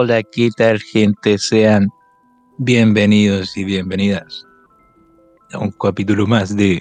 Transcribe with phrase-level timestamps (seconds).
[0.00, 1.36] Hola, ¿qué tal gente?
[1.38, 1.88] Sean
[2.58, 4.46] bienvenidos y bienvenidas
[5.52, 6.80] a un capítulo más de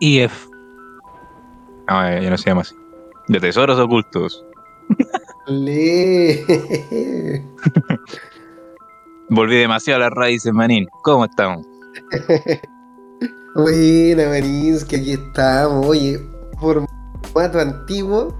[0.00, 0.48] IF.
[1.86, 2.74] Ah, ya no se llama así.
[3.28, 4.42] De Tesoros Ocultos.
[5.48, 6.46] Le.
[9.28, 10.88] Volví demasiado a las raíces, manín.
[11.02, 11.66] ¿Cómo estamos?
[13.54, 15.84] Buena, Marins, que aquí estamos.
[15.86, 16.18] Oye,
[16.58, 18.34] formato antiguo,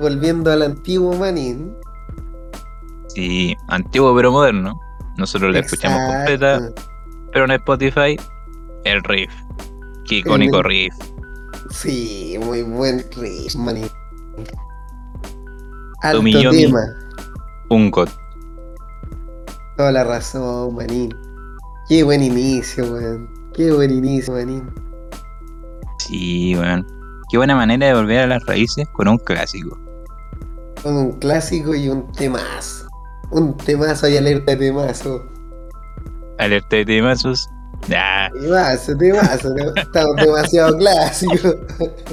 [0.00, 1.76] volviendo al antiguo Manín.
[3.14, 4.78] Sí, antiguo pero moderno.
[5.16, 6.82] Nosotros la escuchamos completa, Exacto.
[7.32, 8.16] pero en Spotify,
[8.84, 9.32] el riff.
[10.08, 10.94] Qué icónico El- riff.
[11.70, 13.86] Sí, muy buen riff, Manín.
[16.02, 16.66] Alto Tomiyomi.
[16.66, 16.80] tema.
[17.70, 18.08] Un god.
[19.76, 21.14] Toda la razón, Manín.
[21.88, 23.28] Qué buen inicio, weón.
[23.54, 24.70] Qué buen inicio, Manín.
[25.98, 26.86] Sí, weón.
[27.30, 29.78] Qué buena manera de volver a las raíces con un clásico.
[30.82, 32.83] Con un clásico y un temazo.
[33.30, 35.24] Un temazo y alerta de temazo.
[36.38, 37.48] Alerta de temazos.
[37.88, 38.30] Ya.
[38.32, 39.54] Temazo, temazo.
[39.76, 41.56] Estamos demasiado clásicos.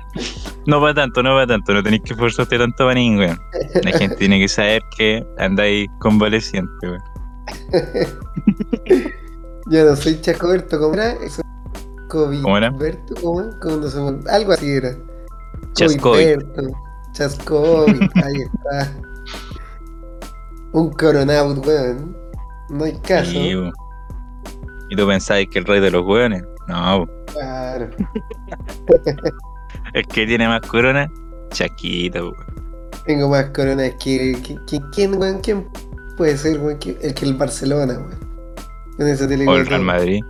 [0.64, 3.36] No va tanto, no va tanto, no tenéis que esforzarte tanto para weón.
[3.82, 7.02] La gente tiene que saber que andáis convaleciente, weón.
[9.70, 11.12] Yo no soy Chacoberto, ¿cómo era?
[11.14, 11.42] Eso.
[12.10, 12.42] COVID.
[12.42, 12.70] ¿Cómo era?
[12.70, 13.42] Berto, ¿cómo?
[13.60, 14.96] ¿Cómo no me- Algo así era.
[15.72, 16.36] Chascoy.
[17.12, 17.90] Chascoy,
[18.22, 18.92] ahí está.
[20.72, 22.16] Un coronaut, weón.
[22.70, 23.30] No hay caso.
[23.30, 23.72] Sí, weón.
[24.90, 26.42] ¿Y tú pensáis que el rey de los weones?
[26.68, 27.06] No.
[27.32, 27.88] Claro.
[29.94, 31.10] el que tiene más corona,
[31.50, 32.62] Chaquito, weón.
[33.06, 34.36] Tengo más coronas que.
[34.42, 35.40] que- que- ¿Quién, weón?
[35.40, 35.66] ¿Quién
[36.16, 36.78] puede ser, weón?
[36.78, 38.20] ¿Quién- El que el Barcelona, weón.
[38.98, 39.82] Te lo O el Real.
[39.82, 40.22] Madrid.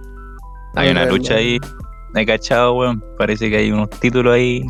[0.77, 1.61] Hay una Real lucha Madrid.
[2.15, 2.23] ahí.
[2.23, 3.05] He cachado, weón.
[3.19, 4.65] Parece que hay unos títulos ahí.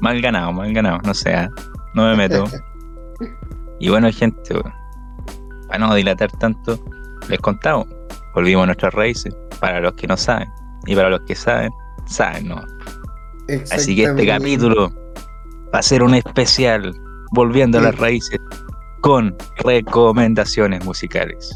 [0.00, 1.00] Mal ganados, mal ganados.
[1.04, 1.48] No sé, ah,
[1.94, 2.44] no me meto.
[3.82, 4.54] y bueno, gente.
[5.66, 6.78] Para no dilatar tanto,
[7.28, 7.88] les contamos.
[8.32, 9.34] Volvimos a nuestras raíces.
[9.60, 10.48] Para los que no saben.
[10.86, 11.72] Y para los que saben,
[12.06, 12.62] saben, ¿no?
[13.72, 14.92] Así que este capítulo
[15.74, 16.94] va a ser un especial.
[17.32, 18.38] Volviendo a las raíces.
[19.00, 21.52] Con recomendaciones musicales.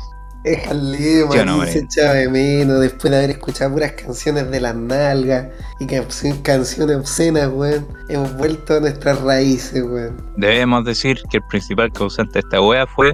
[0.47, 4.61] Déjale, ¿Sí o no, se echaba de menos después de haber escuchado puras canciones de
[4.61, 5.49] las nalgas
[5.81, 6.07] y can-
[6.45, 7.84] canciones obscenas, weón.
[8.09, 10.23] Hemos vuelto a nuestras raíces, weón.
[10.37, 13.12] Debemos decir que el principal causante de esta wea fue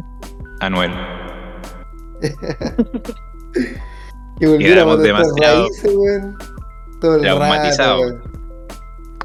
[0.61, 0.93] Anuel.
[4.39, 6.37] Que volviéramos a nuestras raíces, weón.
[7.01, 8.23] Todo el rato, weón.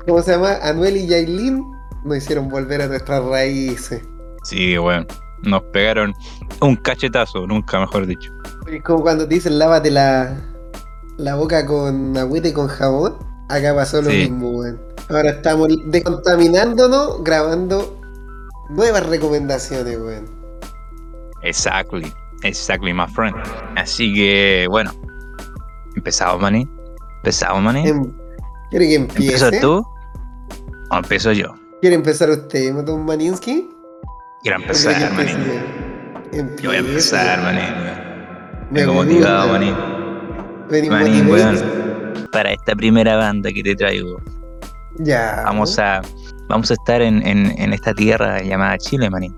[0.05, 0.59] ¿Cómo se llama?
[0.61, 1.61] Anuel y Yailin
[2.05, 4.01] nos hicieron volver a nuestras raíces.
[4.43, 5.05] Sí, weón.
[5.43, 6.13] Nos pegaron
[6.61, 8.31] un cachetazo, nunca mejor dicho.
[8.67, 10.35] Es como cuando te dicen lávate la,
[11.17, 13.17] la boca con agüita y con jabón.
[13.49, 14.17] Acá pasó lo Sí.
[14.29, 14.81] mismo, weón.
[15.09, 17.97] Ahora estamos descontaminándonos grabando
[18.69, 20.25] nuevas recomendaciones, weón.
[21.43, 22.11] Exactly.
[22.43, 23.35] Exactly, my friend.
[23.75, 24.91] Así que, bueno.
[25.95, 26.67] Empezamos, maní.
[27.17, 27.87] Empezamos, maní.
[27.87, 28.13] Em-
[28.69, 29.23] ¿Quiere que empiece?
[29.45, 29.83] ¿Empiezas tú?
[30.91, 31.53] ¿O empiezo yo?
[31.81, 33.69] ¿Quiere empezar usted, Moton Maninsky?
[34.47, 35.31] Quiero ¿O quiere que empezar, maní.
[36.61, 36.67] yo?
[36.69, 37.59] Voy a empezar, maní.
[38.71, 39.75] Me Vengo motivado, maní.
[40.89, 41.57] Maní, weón.
[42.31, 44.21] Para esta primera banda que te traigo,
[44.99, 45.41] Ya.
[45.45, 46.01] vamos a,
[46.47, 49.33] vamos a estar en, en, en esta tierra llamada Chile, maní.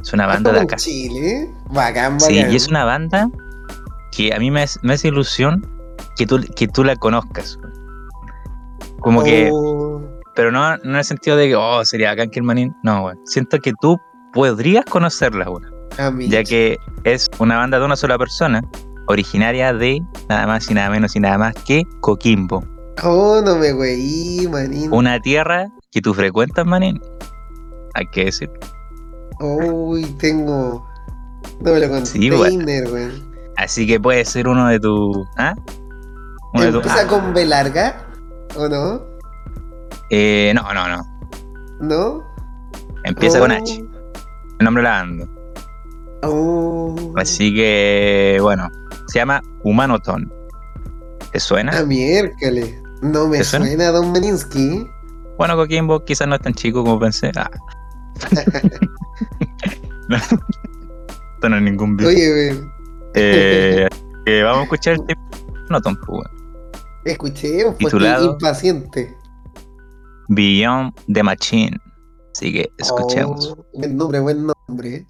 [0.00, 0.74] Es una banda de acá.
[0.76, 1.50] en Chile.
[1.70, 2.20] Bacán, bacán.
[2.20, 3.28] Sí, y es una banda
[4.12, 5.66] que a mí me, hace- me hace ilusión
[6.16, 7.58] que tú, que tú la conozcas.
[9.00, 10.00] Como que, Oh,
[10.36, 12.72] pero no, no en el sentido de que, oh, sería acá el manín.
[12.84, 13.18] No, weón.
[13.24, 13.98] Siento que tú
[14.34, 15.66] podrías conocerla, weón.
[15.98, 16.28] a mí.
[16.28, 18.62] Ya que es una banda de una sola persona,
[19.08, 22.64] originaria de nada más y nada menos y nada más que Coquimbo.
[23.02, 24.92] Oh, no me güey, manín.
[24.92, 27.00] Una tierra que tú frecuentas, manín.
[27.94, 28.50] Hay que decir.
[29.40, 30.86] Uy, tengo.
[31.60, 33.34] Doble Sí, container, weón.
[33.56, 35.26] Así que puede ser uno de tus.
[35.36, 35.54] ¿Ah?
[36.54, 36.68] Uno de.
[36.70, 38.06] ¿Empieza ah, con B larga?
[38.56, 39.02] ¿O no?
[40.10, 41.04] eh, no, no, no.
[41.80, 42.22] ¿No?
[43.04, 43.83] Empieza con Oh, H.
[44.64, 45.26] Nombre la banda.
[46.22, 47.12] Oh.
[47.16, 48.70] Así que, bueno,
[49.08, 50.32] se llama Humanoton.
[51.32, 51.82] ¿Te A suena?
[51.84, 52.74] miércoles.
[53.02, 53.66] No me ¿Te suena?
[53.66, 54.86] suena, Don Maninsky.
[55.36, 57.30] Bueno, Coquimbo quizás no es tan chico como pensé.
[57.36, 57.50] Ah.
[60.08, 60.16] no.
[61.34, 62.08] Esto no es ningún video.
[62.10, 62.64] Oye.
[63.14, 63.88] Eh,
[64.26, 65.20] eh, vamos a escuchar el tema
[65.66, 66.28] Humanoton, pues.
[67.04, 68.32] Escuchemos, pues Titulado.
[68.32, 69.14] impaciente.
[70.28, 71.76] Beyond the Machine.
[72.34, 73.54] Así escuchemos.
[73.56, 75.06] Oh, buen nombre, buen nombre.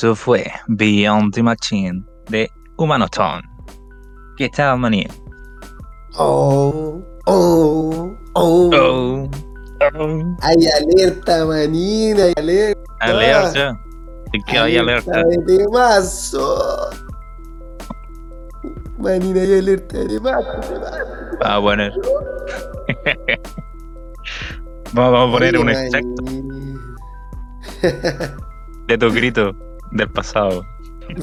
[0.00, 3.42] Eso fue Beyond the Machine de Humanotone.
[4.38, 5.06] ¿Qué tal, maní?
[6.16, 8.70] Oh, oh, oh.
[8.72, 9.30] Oh,
[9.98, 10.36] oh.
[10.40, 12.80] Hay alerta, manina, hay alerta.
[13.00, 13.80] Alerta.
[14.32, 15.22] ¿De qué hay alerta?
[15.22, 16.88] de temazo.
[18.96, 21.04] Manina, hay alerta de temazo, temazo.
[21.40, 21.92] Vamos a poner.
[24.94, 26.80] vamos, a poner un Oye, extracto manín.
[28.88, 30.64] de tu grito del pasado.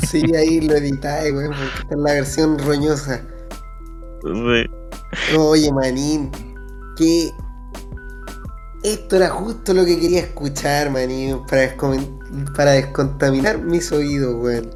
[0.09, 3.21] Sí, ahí lo editáis, weón, porque esta es la versión roñosa.
[4.23, 5.37] Sí.
[5.37, 6.31] Oye, manín,
[6.97, 7.31] que
[8.83, 11.75] esto era justo lo que quería escuchar, manín, para,
[12.55, 14.69] para descontaminar mis oídos, weón.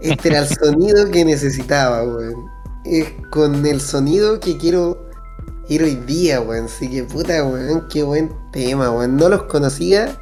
[0.00, 2.46] Este era el sonido que necesitaba, weón.
[2.84, 5.08] Es con el sonido que quiero
[5.68, 6.66] ir hoy día, weón.
[6.66, 9.16] Así que puta, weón, qué buen tema, weón.
[9.16, 10.18] No los conocía,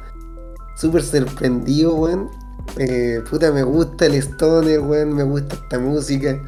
[0.75, 2.29] súper sorprendido, weón.
[2.77, 6.41] Eh, puta, me gusta el stoner, weón, me gusta esta música.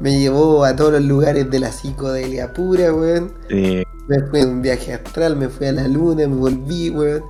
[0.00, 3.32] Me llevó a todos los lugares de la psicodelia pura, weón.
[3.48, 3.84] Sí.
[4.08, 7.22] Me fui en un viaje astral, me fui a la luna, me volví, weón.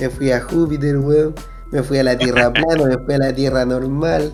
[0.00, 1.34] Me fui a Júpiter, weón.
[1.70, 4.32] Me fui a la tierra plana, me fui a la tierra normal.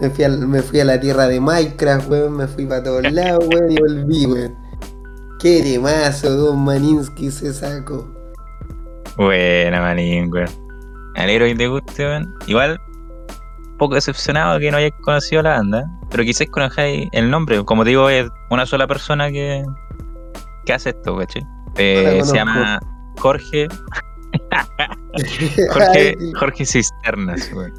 [0.00, 2.36] Me fui, a, me fui a la tierra de Minecraft, weón.
[2.36, 4.54] Me fui para todos lados, weón, y volví, weón.
[5.40, 8.17] Qué temazo, Don Maninsky se sacó.
[9.18, 10.48] Buena, manín, weón.
[11.14, 12.34] Me alegro que te guste, weón.
[12.46, 12.80] Igual,
[13.70, 17.62] un poco decepcionado que no hayas conocido la banda, pero quizás conozcáis el nombre.
[17.64, 19.62] Como te digo, es una sola persona que,
[20.64, 21.42] que hace esto, ¿cachai?
[21.76, 22.80] Eh, No se llama
[23.18, 23.68] Jorge,
[25.72, 27.72] Jorge, Jorge Cisternas, weón.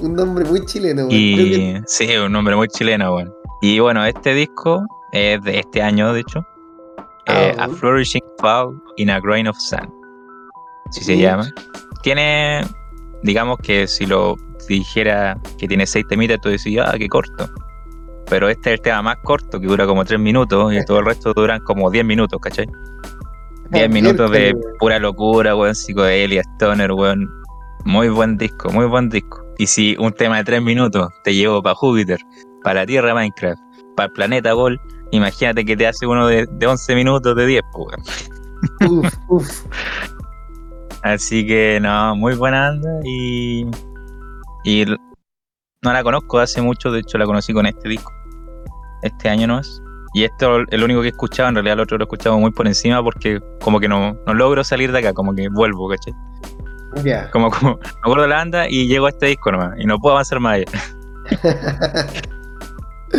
[0.00, 1.10] un nombre muy chileno, weón.
[1.10, 3.32] Creo Y que- sí, un nombre muy chileno, weón.
[3.62, 6.40] Y bueno, este disco es de este año, de hecho.
[7.26, 7.68] Eh, Ah, a.
[7.68, 9.90] Flourishing Fall in a Grain of Sand.
[10.88, 11.52] Así se llama.
[12.02, 12.62] Tiene,
[13.22, 14.36] digamos que si lo
[14.68, 17.48] dijera que tiene seis temitas, tú decías, ah, qué corto.
[18.28, 21.06] Pero este es el tema más corto, que dura como tres minutos, y todo el
[21.06, 22.66] resto duran como diez minutos, ¿cachai?
[23.70, 27.28] Diez minutos de pura locura, weón, psicodelia, stoner, weón.
[27.84, 29.42] Muy buen disco, muy buen disco.
[29.56, 32.18] Y si un tema de tres minutos te llevó para Júpiter,
[32.62, 33.60] para la Tierra Minecraft,
[33.96, 34.80] para el planeta Ball,
[35.10, 39.04] imagínate que te hace uno de, de 11 minutos de 10, pues, weón.
[39.04, 39.64] Uf, uf.
[41.02, 43.66] Así que no, muy buena banda y,
[44.64, 44.84] y
[45.82, 48.12] no la conozco hace mucho, de hecho la conocí con este disco,
[49.02, 49.82] este año no es.
[50.14, 52.38] Y esto es el único que he escuchado, en realidad el otro lo he escuchado
[52.38, 55.88] muy por encima porque como que no, no logro salir de acá, como que vuelvo,
[55.88, 56.14] ¿cachai?
[57.04, 57.30] Ya.
[57.30, 59.98] Como, como me acuerdo de la banda y llego a este disco nomás y no
[59.98, 60.66] puedo avanzar más allá.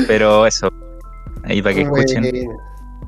[0.07, 0.69] Pero eso,
[1.43, 2.23] ahí para que escuchen.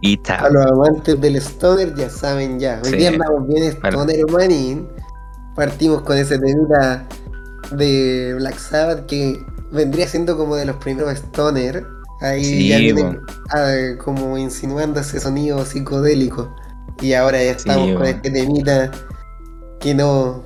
[0.01, 2.81] Y A los amantes del stoner ya saben ya.
[2.83, 2.97] Hoy Sí.
[2.97, 4.87] día andamos bien stoner manín.
[5.55, 7.07] Partimos con ese temita
[7.71, 11.85] de Black Sabbath que vendría siendo como de los primeros stoner.
[12.21, 13.19] Ahí Sí, ya bueno.
[13.51, 16.53] ah, como insinuando ese sonido psicodélico.
[17.01, 18.05] Y ahora ya estamos con bueno.
[18.15, 18.91] este temita
[19.79, 20.43] que no.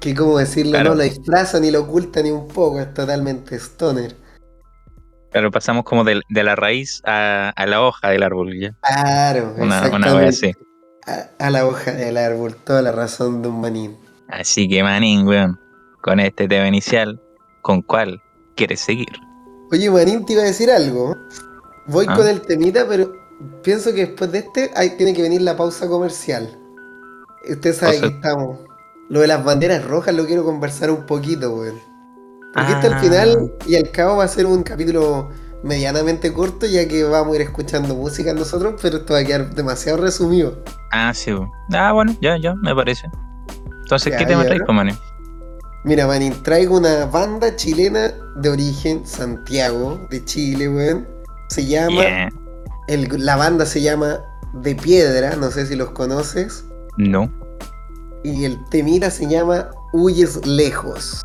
[0.00, 0.90] que como decirlo, Claro.
[0.90, 4.14] no lo disfraza ni lo oculta ni un poco, es totalmente stoner.
[5.32, 8.70] Claro, pasamos como de, de la raíz a, a la hoja del árbol, ¿ya?
[8.82, 10.52] Claro, Una, una wea así.
[11.06, 13.96] A, a la hoja del árbol, toda la razón de un manín.
[14.28, 15.60] Así que, manín, weón,
[16.02, 17.20] con este tema inicial,
[17.62, 18.22] ¿con cuál
[18.56, 19.08] quieres seguir?
[19.72, 21.16] Oye, Manín, te iba a decir algo.
[21.88, 22.14] Voy Ah.
[22.16, 23.12] con el temita, pero
[23.62, 26.48] pienso que después de este hay, tiene que venir la pausa comercial.
[27.48, 28.60] Usted sabe O sea- que estamos.
[29.08, 31.78] Lo de las banderas rojas lo quiero conversar un poquito, weón.
[32.56, 32.98] Porque este al Ah.
[33.00, 35.28] final y al cabo va a ser un capítulo
[35.62, 39.54] medianamente corto, ya que vamos a ir escuchando música nosotros, pero esto va a quedar
[39.54, 40.62] demasiado resumido.
[40.92, 41.32] Ah, sí.
[41.72, 43.08] Ah, bueno, ya, ya, me parece.
[43.82, 44.96] Entonces, Ya, ¿qué tema traes, pues, manín?
[45.84, 51.06] Mira, Manín, traigo una banda chilena de origen, Santiago, de Chile, weón.
[51.48, 52.02] Se llama.
[52.02, 52.28] Yeah.
[52.88, 54.18] El- la banda se llama
[54.52, 56.64] De Piedra, no sé si los conoces.
[56.96, 57.30] No.
[58.24, 61.22] Y el temita se llama Huyes Lejos.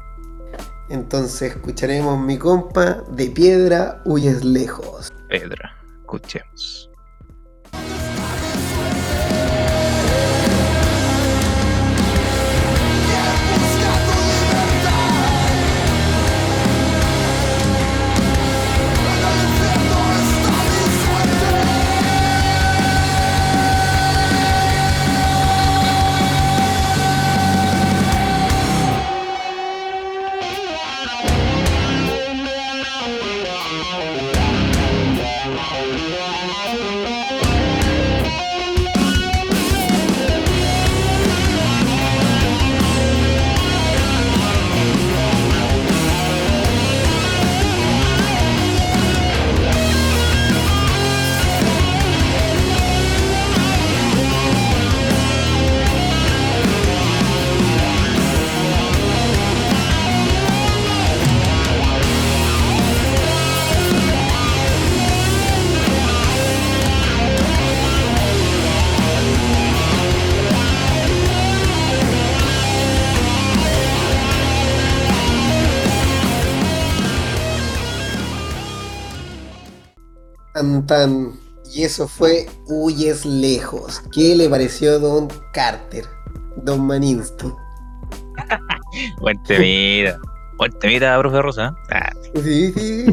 [0.91, 5.09] Entonces escucharemos mi compa De Piedra, Huyes Lejos.
[5.29, 6.90] Pedra, escuchemos.
[80.91, 81.31] Tan.
[81.73, 84.03] Y eso fue Huyes Lejos.
[84.11, 86.03] ¿Qué le pareció Don Carter?
[86.57, 87.47] Don Maninsky.
[89.21, 90.19] Buen temita.
[90.57, 91.73] Buen temita, profe Rosa.
[91.91, 92.11] Ah,
[92.43, 93.05] Sí, sí.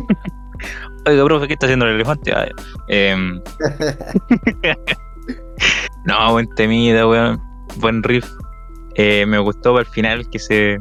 [1.06, 2.32] Oiga, profe, ¿qué está haciendo el elefante?
[2.32, 2.48] Ah,
[2.88, 3.40] em,
[6.04, 7.40] no, buen temita, weón.
[7.76, 8.26] Buen riff.
[8.96, 10.78] Eh, me gustó al final que se.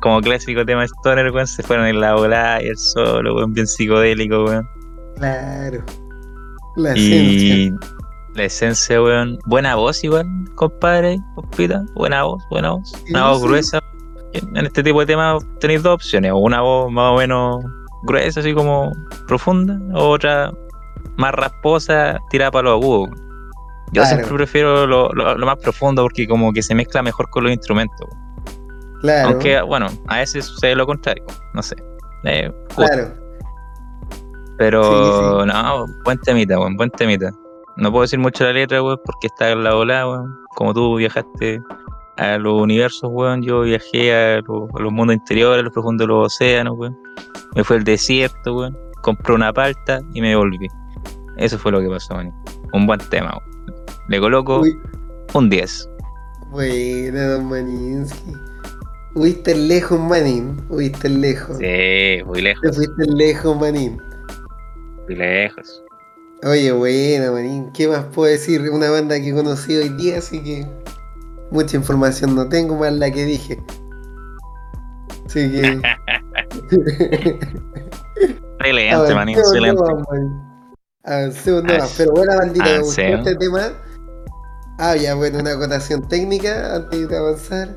[0.00, 3.66] Como clásico tema Stoner, weón, se fueron en la volada y el solo, weón, bien
[3.66, 4.77] psicodélico, weón.
[5.18, 5.82] Claro.
[6.76, 7.54] La esencia.
[7.56, 7.72] Y
[8.34, 9.38] la esencia, weón.
[9.46, 11.84] Buena voz igual, compadre, compita.
[11.94, 12.92] Buena voz, buena voz.
[13.10, 13.46] Una Sí, voz sí.
[13.46, 13.80] gruesa.
[14.34, 16.32] En este tipo de temas tenéis dos opciones.
[16.32, 17.64] O una voz más o menos
[18.04, 18.92] gruesa, así como
[19.26, 19.78] profunda.
[19.94, 20.52] O otra
[21.16, 23.08] más rasposa, tirada para los agudos.
[23.92, 24.08] Yo Claro.
[24.08, 27.52] siempre prefiero lo, lo- lo más profundo porque como que se mezcla mejor con los
[27.52, 28.06] instrumentos.
[29.00, 29.30] Claro.
[29.30, 31.24] Aunque, bueno, a veces sucede lo contrario.
[31.54, 31.74] No sé.
[32.24, 32.52] Eh.
[32.76, 33.14] Claro.
[34.58, 37.30] Pero Sí, no, buen temita, weón, buen temita.
[37.76, 40.34] No puedo decir mucho la letra, weón, porque está en la volada, weón.
[40.56, 41.62] Como tú viajaste
[42.16, 46.06] a los universos, weón, yo viajé a, los- a los mundos interiores, a los profundos
[46.06, 46.96] de los océanos, weón.
[47.54, 48.76] Me fue al desierto, weón.
[49.02, 50.66] Compré una palta y me volví.
[51.36, 52.34] Eso fue lo que pasó, weón.
[52.72, 53.76] Un buen tema, weón.
[54.08, 54.76] Le coloco Uy,
[55.34, 55.88] un 10.
[56.50, 58.32] buena, Don Maninsky.
[59.14, 60.56] Huiste lejos, Manín.
[60.68, 61.58] Huiste lejos.
[61.58, 64.00] Sí, muy lejos, Te fuiste lejos, Manín.
[65.14, 65.82] Lejos.
[66.44, 67.72] Oye, buena, Manín.
[67.72, 68.60] ¿Qué más puedo decir?
[68.70, 70.66] Una banda que conocí hoy día, así que
[71.50, 73.58] mucha información no tengo, más la que dije.
[75.26, 75.82] Así que.
[78.60, 79.82] Excelente, manín, Avancemos excelente.
[81.04, 81.94] Avancemos nomás.
[81.96, 83.72] Pero buena bandita, me gustó este tema.
[84.78, 87.76] Ah, ya, bueno, una acotación técnica antes de avanzar.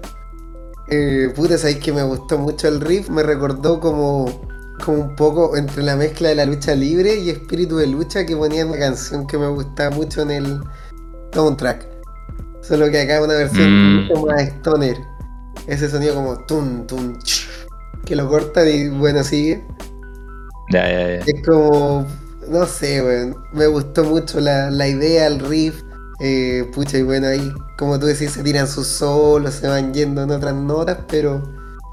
[0.89, 4.25] Eh, puta, sabéis que me gustó mucho el riff, me recordó como,
[4.81, 8.35] como un poco entre la mezcla de la lucha libre y espíritu de lucha que
[8.35, 10.61] ponía en una canción que me gustaba mucho en el
[11.33, 11.87] soundtrack.
[12.61, 14.25] Solo que acá una versión Mm.
[14.27, 14.97] más stoner.
[15.67, 17.47] Ese sonido como tun, tun, ch,
[18.05, 19.63] que lo cortan y bueno, sigue.
[20.71, 21.23] Ya, ya, ya.
[21.25, 22.05] Es como,
[22.49, 23.33] no sé.
[23.53, 25.81] Me gustó mucho la, la idea, el riff.
[26.23, 30.21] Eh, pucha, y bueno, ahí, como tú decís, se tiran sus solos, se van yendo
[30.23, 31.41] en otras notas, pero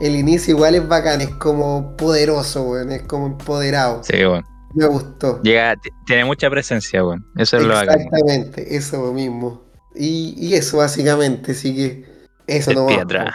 [0.01, 4.03] el inicio igual es bacán, es como poderoso, weón, es como empoderado.
[4.05, 4.45] Sí, weón.
[4.75, 5.41] Me gustó.
[5.43, 5.75] Llega,
[6.07, 7.27] tiene mucha presencia, weón.
[7.37, 8.01] Eso es lo bacán.
[8.01, 9.63] Exactamente, eso mismo.
[9.95, 12.05] Y, y eso básicamente, así que
[12.47, 13.35] eso no pie atrás.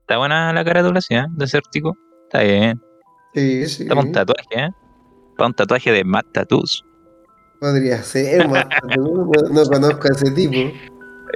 [0.00, 1.24] Está buena la carátula, sí, ¿eh?
[1.30, 1.96] Desértico.
[2.24, 2.80] Está bien.
[3.34, 3.82] Sí, sí.
[3.84, 4.68] Está para un tatuaje, ¿eh?
[5.36, 6.84] Para un tatuaje de Matt Tattoos.
[7.58, 8.46] Podría ser,
[8.98, 10.54] no, no conozco a ese tipo.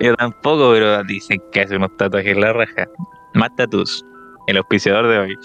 [0.00, 2.86] Yo tampoco, pero dicen que hace unos tatuajes en la raja.
[3.34, 4.04] Matt Tattoos,
[4.48, 5.38] el auspiciador de hoy.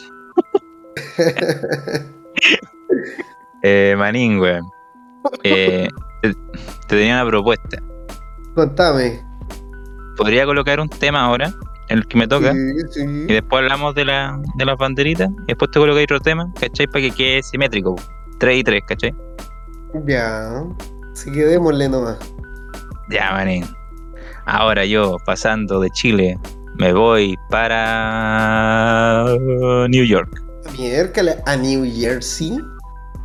[3.66, 4.66] Eh, Manín, weón.
[5.44, 5.88] Eh,
[6.22, 6.38] te, te
[6.88, 7.82] tenía una propuesta.
[8.56, 9.22] Contame.
[10.18, 11.54] Podría colocar un tema ahora,
[11.88, 12.60] el que me toca, Sí,
[12.92, 13.02] sí.
[13.06, 16.88] y después hablamos de, la, de las banderitas, y después te colocáis otro tema, ¿cachai?
[16.88, 17.96] Para que quede simétrico.
[18.40, 19.16] 3 y 3, ¿cachai?
[20.08, 20.62] Ya.
[21.14, 22.18] Así que démosle nomás.
[23.10, 23.66] Ya, manín.
[24.46, 26.38] Ahora yo, pasando de Chile,
[26.80, 29.26] me voy para
[29.90, 30.30] New York.
[30.78, 32.58] Miércoles a New Jersey.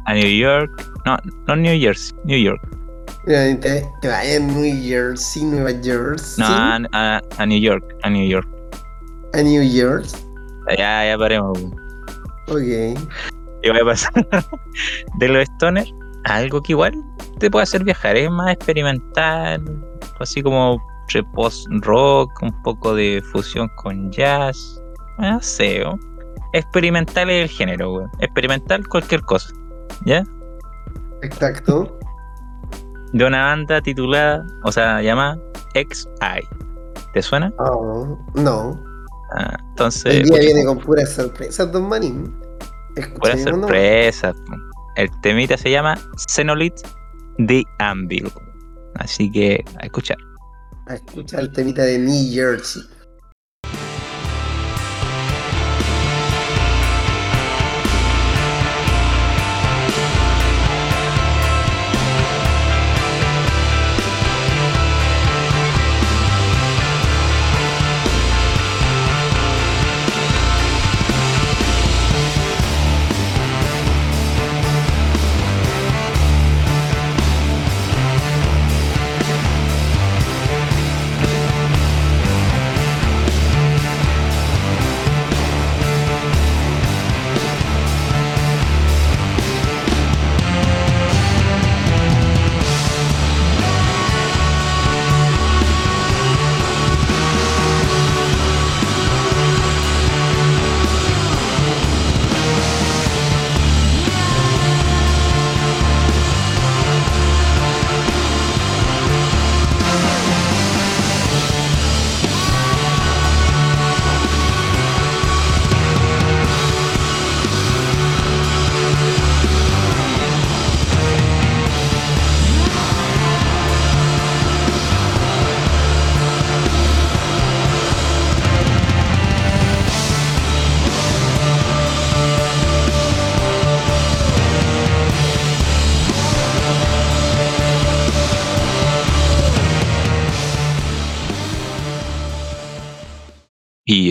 [0.07, 0.71] A New York.
[1.07, 2.61] No, no New Jersey, New York.
[3.27, 6.43] Te, te vayas a New Jersey, Nueva Jersey.
[6.45, 8.49] No, a, a- a New York, a New York.
[9.35, 10.21] A New Jersey.
[10.77, 11.59] Ya, ya paremos.
[12.49, 12.61] Ok.
[13.63, 14.13] Y voy a pasar
[15.19, 15.87] de los Stoner
[16.25, 16.93] a algo que igual
[17.39, 18.17] te puede hacer viajar.
[18.17, 19.63] Es más experimental,
[20.21, 24.81] así como entre post-rock, un poco de fusión con jazz.
[25.19, 25.99] No sé, ¿o?
[26.53, 28.11] Experimental es el género, weón.
[28.21, 29.49] Experimental cualquier cosa.
[30.05, 30.23] ¿Ya?
[31.23, 31.99] Exacto.
[33.13, 35.39] De una banda titulada, o sea, llamada
[35.75, 36.09] XI.
[37.15, 37.53] ¿Te suena?
[37.59, 38.79] Oh, no.
[39.35, 40.15] Ah, entonces.
[40.15, 42.35] El día viene con puras sorpresas, Don Manín.
[44.97, 45.97] El temita se llama
[46.29, 46.81] Xenolith
[47.47, 48.31] The Anvil.
[48.97, 50.19] Así que a escuchar.
[50.89, 52.83] A escuchar el temita de New Jersey.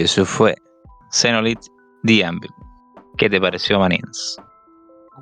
[0.07, 0.55] Eso fue
[1.11, 1.59] Xenolit
[2.05, 2.53] The Anvil.
[3.17, 4.37] ¿Qué te pareció, Manins?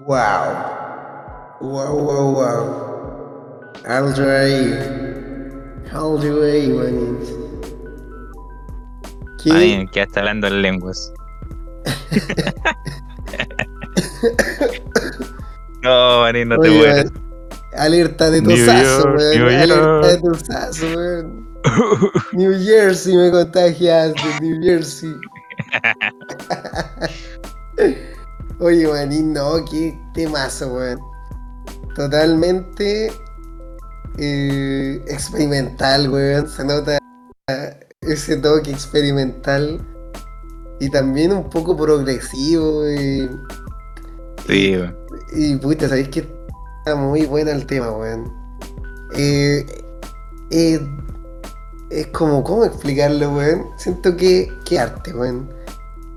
[0.05, 0.53] Wow.
[1.61, 3.71] Wow, wow, wow.
[3.87, 4.77] Aldray.
[5.91, 7.33] Aldray, Manins.
[9.41, 9.53] ¿Qué?
[9.53, 11.11] Manin, que está hablando en lenguas.
[15.81, 17.11] no, Manin, no te Oye, mueras.
[17.75, 19.49] Alerta de tosazo, weón.
[19.49, 21.44] Alerta de tosazo, weón.
[22.33, 25.13] New Jersey me contagiaste, New Jersey.
[28.59, 30.99] Oye, manín, no, qué temazo, weón.
[31.95, 33.11] Totalmente
[34.17, 36.47] eh, experimental, weón.
[36.47, 36.97] Se nota
[38.01, 39.79] ese toque experimental
[40.79, 42.89] y también un poco progresivo.
[42.89, 43.29] Y,
[44.47, 44.95] Sí, weón.
[45.33, 46.19] y puta, sabéis que
[46.79, 48.31] está muy bueno el tema, weón.
[49.17, 49.65] Eh,
[50.51, 50.79] eh,
[51.89, 53.67] es como, ¿cómo explicarlo, weón?
[53.77, 55.49] Siento que, que arte, weón.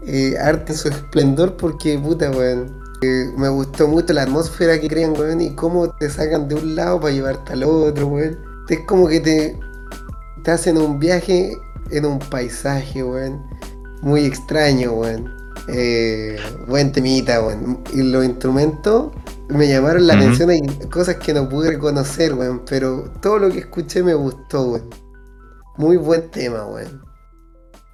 [0.06, 2.80] Eh, arte en su esplendor porque, puta, weón.
[3.02, 6.74] eh, me gustó mucho la atmósfera que crean, weón, y cómo te sacan de un
[6.76, 8.38] lado para llevarte al otro, weón.
[8.68, 9.58] Es como que te,
[10.42, 11.52] te hacen un viaje
[11.90, 13.42] en un paisaje, weón.
[14.02, 15.32] Muy extraño, weón.
[15.68, 17.82] Eh, buen temita, weón.
[17.92, 19.12] Y los instrumentos
[19.48, 20.50] me llamaron la atención.
[20.50, 22.62] Hay cosas que no pude reconocer, weón.
[22.68, 25.07] Pero todo lo que escuché me gustó, weón.
[25.78, 27.02] Muy buen tema, weón.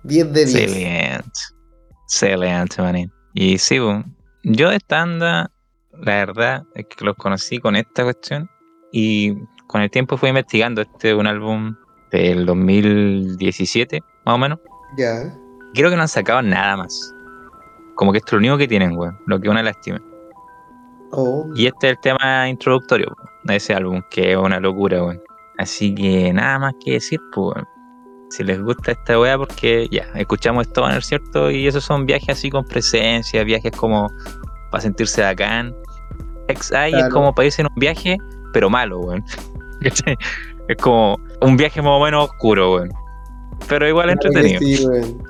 [0.05, 0.63] 10 de 10.
[0.63, 1.41] Excelente.
[2.05, 3.13] Excelente, manín.
[3.35, 4.03] Y sí, bo,
[4.43, 5.51] yo de esta anda,
[5.93, 8.49] la verdad es que los conocí con esta cuestión
[8.91, 9.35] y
[9.67, 10.81] con el tiempo fui investigando.
[10.81, 11.77] Este es un álbum
[12.11, 14.59] del 2017, más o menos.
[14.97, 15.35] Ya.
[15.75, 17.15] Creo que no han sacado nada más.
[17.97, 19.19] Como que esto es lo único que tienen, weón.
[19.27, 20.01] Lo que es una lástima.
[21.13, 21.51] Oh.
[21.55, 25.21] Y este es el tema introductorio de ese álbum, que es una locura, weón.
[25.59, 27.74] Así que nada más que decir, pues, weón.
[28.35, 31.53] Si les gusta esta weá, porque ya, escuchamos Stoner, ¿cierto?
[31.53, 34.11] Y esos son viajes así con presencia, viajes como
[34.73, 35.73] para sentirse bacán.
[36.49, 37.15] Es Claro.
[37.15, 38.19] como para irse en un viaje,
[38.53, 39.25] pero malo, weón.
[40.67, 42.89] Es como un viaje más o menos oscuro, weón.
[43.69, 44.59] Pero igual Claro entretenido.
[44.59, 45.23] sí, weón.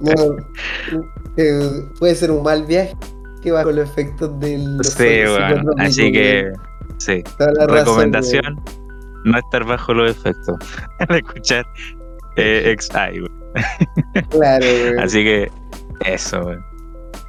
[0.00, 1.02] No,
[1.36, 2.96] eh, puede ser un mal viaje
[3.40, 4.78] que bajo los efectos del.
[4.82, 5.78] Sí, weón.
[5.78, 6.50] Así que,
[6.98, 7.22] sí.
[7.68, 8.60] Recomendación:
[9.24, 10.56] no estar bajo los efectos
[11.08, 11.64] al escuchar
[12.42, 14.28] eh, XI, weón.
[14.30, 14.98] Claro, weón.
[15.00, 15.50] Así que,
[16.06, 16.64] eso, weón.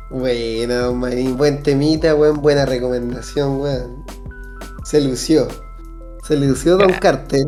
[0.10, 0.94] Bueno,
[1.38, 4.04] buen temita, weón, buena recomendación, weón.
[4.84, 5.48] Se lució.
[6.24, 7.00] Se lució Don Ya.
[7.00, 7.48] Cartel.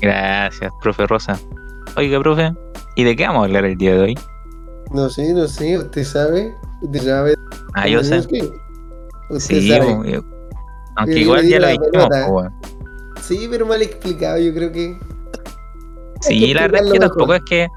[0.00, 1.38] Gracias, profe Rosa.
[1.96, 2.52] Oiga, profe,
[2.96, 4.18] ¿y de qué vamos a hablar el día de hoy?
[4.90, 6.54] No sé, no sé, usted sabe.
[6.82, 7.34] Usted sabe.
[7.74, 8.18] Ah, yo sé.
[8.18, 8.50] Usted
[9.38, 10.12] Sí, sabe.
[10.12, 10.24] yo-
[10.96, 12.52] aunque Yo igual ya lo dijimos, weón.
[13.20, 14.98] Sí, pero mal explicado, yo creo que.
[16.22, 17.68] Sí, la verdad es que tampoco es que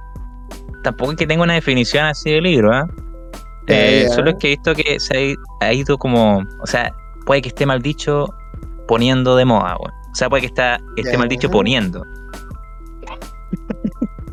[0.84, 2.72] tampoco es que tenga una definición así de libro,
[3.68, 4.14] Eh, ya.
[4.14, 6.94] Solo es que he visto que se ha ido como, o sea,
[7.26, 8.28] puede que esté mal dicho
[8.88, 9.76] poniendo de moda.
[9.78, 11.18] O sea, puede que está, esté Ya.
[11.18, 12.04] mal dicho poniendo.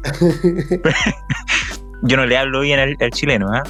[2.03, 3.62] Yo no le hablo bien al, al chileno, ¿ah?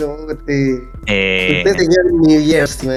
[0.00, 0.82] no, usted.
[1.06, 2.90] Eh, Usted señor New Jersey.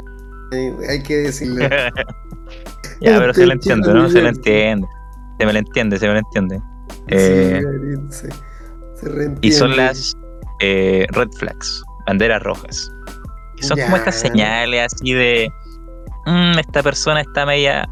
[0.88, 1.68] Hay que decirlo.
[3.00, 4.08] ya, pero se lo entiendo, ¿no?
[4.10, 4.86] Se lo entiende.
[5.40, 6.58] Se me lo entiende, se me lo entiende.
[6.58, 7.62] Sí, Eh,
[8.10, 8.28] se,
[9.08, 9.38] reentiende.
[9.40, 10.14] y son las
[10.60, 12.92] eh, red flags, banderas rojas.
[13.56, 15.50] Que son como estas señales así de
[16.26, 17.88] "Mm, esta persona está media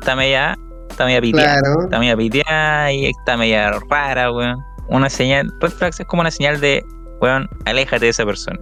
[0.00, 0.56] está media
[0.88, 1.82] está media piteada, Claro.
[1.84, 4.62] está media piteada y está media rara, weón.
[4.88, 6.84] Una señal, red flags es como una señal de
[7.20, 8.58] weón, aléjate de esa persona.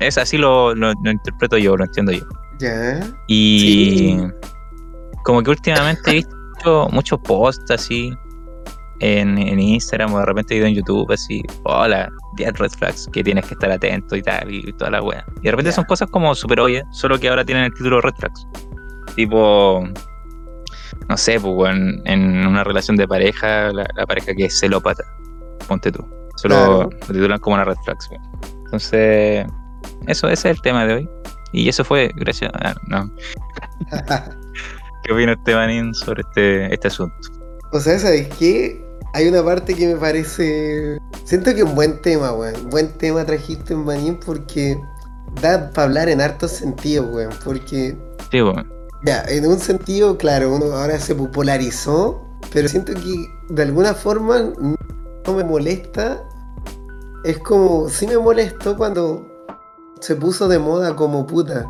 [0.00, 2.24] Es así lo, lo- lo interpreto yo, lo entiendo yo.
[2.58, 3.00] Ya.
[3.28, 4.28] Y Sí.
[5.24, 6.34] como que últimamente he visto
[6.90, 8.12] muchos posts así
[9.00, 13.08] en, en Instagram o de repente he ido en YouTube así, hola, 10 red flags
[13.12, 15.24] que tienes que estar atento y tal, y toda la wea.
[15.40, 18.14] Y de repente son cosas como súper obvias, solo que ahora tienen el título red
[18.16, 18.46] flags.
[19.16, 19.84] Tipo,
[21.08, 25.02] no sé, pues en una relación de pareja, la, la pareja que es celópata,
[25.66, 26.06] ponte tú.
[26.36, 26.82] Solo Claro.
[26.82, 28.22] lo titulan como una red flags, weón.
[28.64, 29.46] Entonces,
[30.06, 31.08] eso, ese es el tema de hoy.
[31.52, 32.72] Y eso fue gracias a...
[32.86, 33.10] No.
[35.04, 37.14] ¿Qué opina usted, Manín, sobre este, este asunto?
[37.72, 38.84] o sea, ¿sabes qué?
[39.14, 40.98] Hay una parte que me parece.
[41.24, 42.70] Siento que un buen tema, weón.
[42.70, 44.78] Buen tema trajiste en Manín porque
[45.40, 47.32] da para hablar en hartos sentidos, weón.
[47.44, 47.96] Porque,
[48.30, 48.70] Sí, weón.
[49.04, 54.52] ya, en un sentido, claro, uno ahora se popularizó, pero siento que de alguna forma
[55.26, 56.22] no me molesta.
[57.24, 59.26] Es como, sí me molestó cuando
[60.00, 61.66] se puso de moda como puta.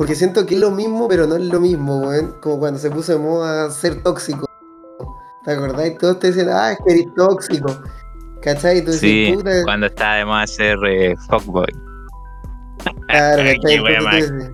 [0.00, 2.34] Porque siento que es lo mismo, pero no es lo mismo, weón.
[2.40, 4.46] Como cuando se puso de moda ser tóxico.
[5.44, 5.98] ¿Te acordáis?
[5.98, 7.82] Todos te decían, ah, es que eres tóxico.
[8.40, 8.78] ¿Cachai?
[8.78, 9.62] Y tú decís, Sí, puta.
[9.62, 11.66] cuando está además ser eh, fuckboy.
[13.08, 13.76] Claro, Ay, ¿cachai?
[13.76, 14.52] Entonces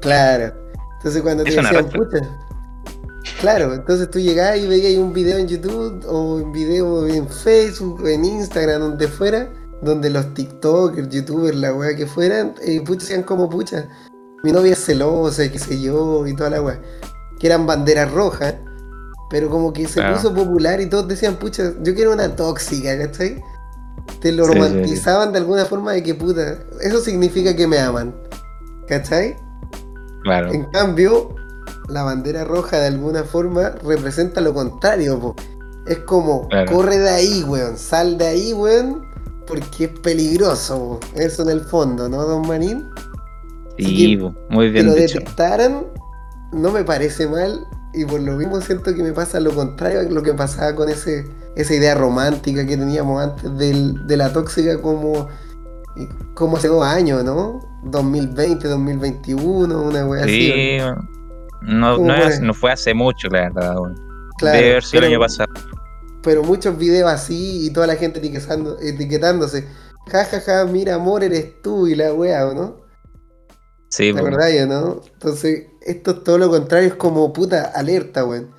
[0.00, 0.54] Claro.
[0.96, 2.40] Entonces cuando te decían, puta.
[3.40, 8.02] Claro, entonces tú llegabas y veías un video en YouTube o un video en Facebook
[8.02, 9.52] o en Instagram, donde fuera,
[9.82, 13.88] donde los TikTokers, YouTubers, la weá que fueran, eh, pucha, decían como pucha.
[14.42, 16.80] Mi novia es celosa qué sé yo y toda la weá.
[17.38, 18.54] Que eran banderas rojas,
[19.30, 20.16] pero como que se Claro.
[20.16, 23.42] puso popular y todos decían, pucha, yo quiero una tóxica, ¿cachai?
[24.20, 24.62] Te lo Sí, sí, sí.
[24.68, 28.14] romantizaban de alguna forma de que puta, eso significa que me aman,
[28.88, 29.36] ¿cachai?
[30.24, 30.52] Claro.
[30.52, 31.34] En cambio,
[31.88, 35.36] la bandera roja de alguna forma representa lo contrario, po.
[35.86, 36.72] Es como, Claro.
[36.72, 39.04] corre de ahí, weón, sal de ahí, weón,
[39.46, 41.00] porque es peligroso, po.
[41.14, 42.88] Eso en el fondo, ¿no, don Manín?
[43.84, 45.18] Sí, que- Que lo dicho.
[45.18, 45.86] detectaran,
[46.52, 50.02] no me parece mal, y por lo mismo siento que me pasa lo contrario a
[50.04, 51.24] lo que pasaba con ese,
[51.56, 55.28] esa idea romántica que teníamos antes del- de la tóxica como,
[56.34, 57.60] como hace dos años, ¿no?
[57.84, 60.50] 2020, 2021, una wea así.
[60.52, 60.78] Sí,
[61.62, 62.46] no, ¿Cómo no, es- fue?
[62.46, 63.74] no fue hace mucho, la verdad.
[64.38, 65.52] Claro, Debe haber sido el año pasado.
[66.22, 69.66] pero muchos videos así y toda la gente etiquetando, etiquetándose.
[70.10, 72.76] Ja, ja, ja, mira, amor, eres tú y la wea, ¿o no?
[73.92, 75.02] Sí, ¿Te o no?
[75.12, 78.50] Entonces, esto es todo lo contrario, es como puta alerta, weón.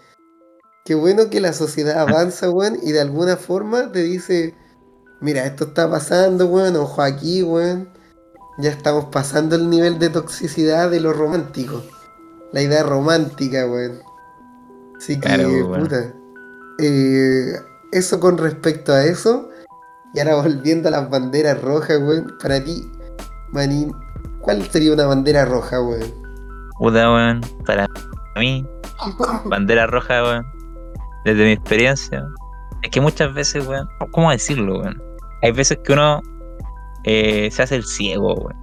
[0.86, 4.54] Qué bueno que la sociedad avanza, weón, y de alguna forma te dice,
[5.22, 7.90] mira, esto está pasando, weón, ojo aquí, weón.
[8.60, 11.82] Ya estamos pasando el nivel de toxicidad de lo romántico.
[12.52, 14.02] La idea romántica, weón.
[15.00, 16.14] Así que, Claro, puta.
[16.78, 17.56] eh,
[17.92, 19.50] eso con respecto a eso.
[20.14, 22.38] Y ahora volviendo a las banderas rojas, weón.
[22.40, 22.88] Para ti,
[23.52, 23.96] Manín,
[24.44, 26.04] ¿cuál sería una bandera roja, weón?
[26.78, 27.88] Puta, weón, para
[28.38, 28.66] mí,
[29.46, 30.46] bandera roja, weón,
[31.26, 32.24] desde mi experiencia,
[32.82, 35.02] es que muchas veces, weón, ¿cómo decirlo, weón?
[35.42, 36.22] Hay veces que uno
[37.06, 38.58] eh, se hace el ciego, weón.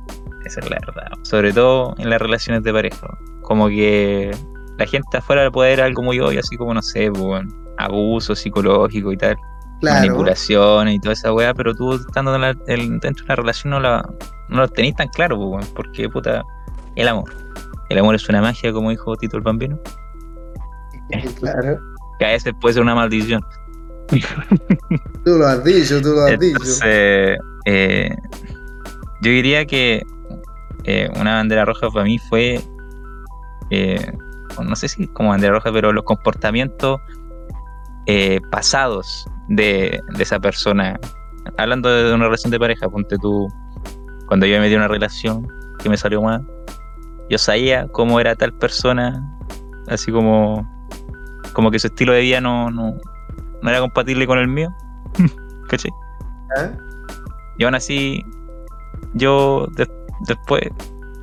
[0.46, 1.08] Esa es la verdad.
[1.22, 3.06] Sobre todo en las relaciones de pareja.
[3.06, 3.42] weón.
[3.42, 4.30] Como que
[4.78, 9.12] la gente afuera puede ver algo muy obvio, así como, no sé, weón, abuso psicológico
[9.12, 9.36] y tal,
[9.80, 10.00] Claro.
[10.00, 13.70] manipulaciones y toda esa weá, pero tú estando en la- en- dentro de una relación
[13.70, 14.06] no, la,
[14.50, 16.44] no lo tenéis tan claro, pues, porque, puta,
[16.96, 17.30] el amor.
[17.88, 19.78] El amor es una magia, como dijo Tito el Bambino,
[21.40, 21.78] Claro.
[22.18, 23.42] que a veces puede ser una maldición.
[25.24, 26.58] Tú lo has dicho, tú lo has dicho.
[26.84, 27.36] Eh,
[29.22, 30.02] yo diría que
[30.84, 32.60] eh, una bandera roja para mí fue,
[33.70, 34.12] eh,
[34.62, 37.00] no sé si como bandera roja, pero los comportamientos
[38.06, 40.98] eh, pasados de, de esa persona.
[41.56, 43.48] Hablando de una relación de pareja, ponte tú,
[44.30, 45.44] cuando yo me metí en una relación
[45.80, 46.46] que me salió mal,
[47.28, 49.20] yo sabía cómo era tal persona,
[49.88, 50.64] así como,
[51.52, 52.94] como que su estilo de vida no, no,
[53.60, 54.70] no era compatible con el mío.
[55.68, 55.90] ¿Cachai?
[56.56, 56.70] ¿Ah?
[57.58, 58.24] Y aún así,
[59.14, 59.90] yo de-
[60.28, 60.62] después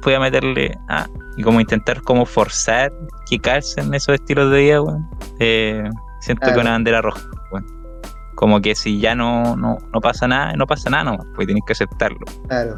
[0.01, 1.07] fui a meterle a.
[1.37, 2.91] Y como intentar como forzar
[3.29, 5.07] que calcen esos estilos de vida, weón.
[5.39, 5.89] Eh,
[6.19, 7.65] siento que una bandera roja, weón.
[8.37, 11.63] Como que si ya no, no, no pasa nada, no pasa nada nomás, pues tienes
[11.65, 12.19] que aceptarlo.
[12.47, 12.77] Claro.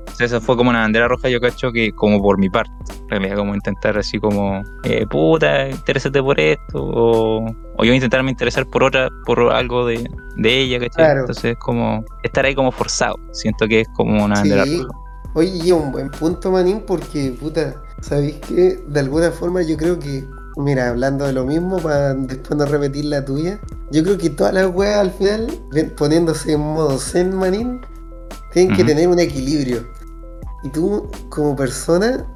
[0.00, 2.70] Entonces eso fue como una bandera roja, yo cacho que como por mi parte.
[3.04, 6.78] En realidad, como intentar así como, eh, puta, interésate por esto.
[6.82, 7.46] O,
[7.78, 11.04] o yo intentarme interesar por otra, por algo de, de ella, ¿cachai?
[11.06, 11.20] Claro.
[11.20, 13.16] Entonces como estar ahí como forzado.
[13.32, 14.78] Siento que es como una bandera Sí.
[14.82, 14.98] roja.
[15.34, 19.98] Oye, y un buen punto, Manín, porque, puta, ¿sabéis que De alguna forma yo creo
[19.98, 20.24] que,
[20.56, 24.54] mira, hablando de lo mismo, para después no repetir la tuya, yo creo que todas
[24.54, 25.46] las weas al final,
[25.96, 27.80] poniéndose en modo zen, Manín,
[28.52, 28.88] tienen que Ujú.
[28.88, 29.86] tener un equilibrio.
[30.62, 32.26] Y tú, como persona,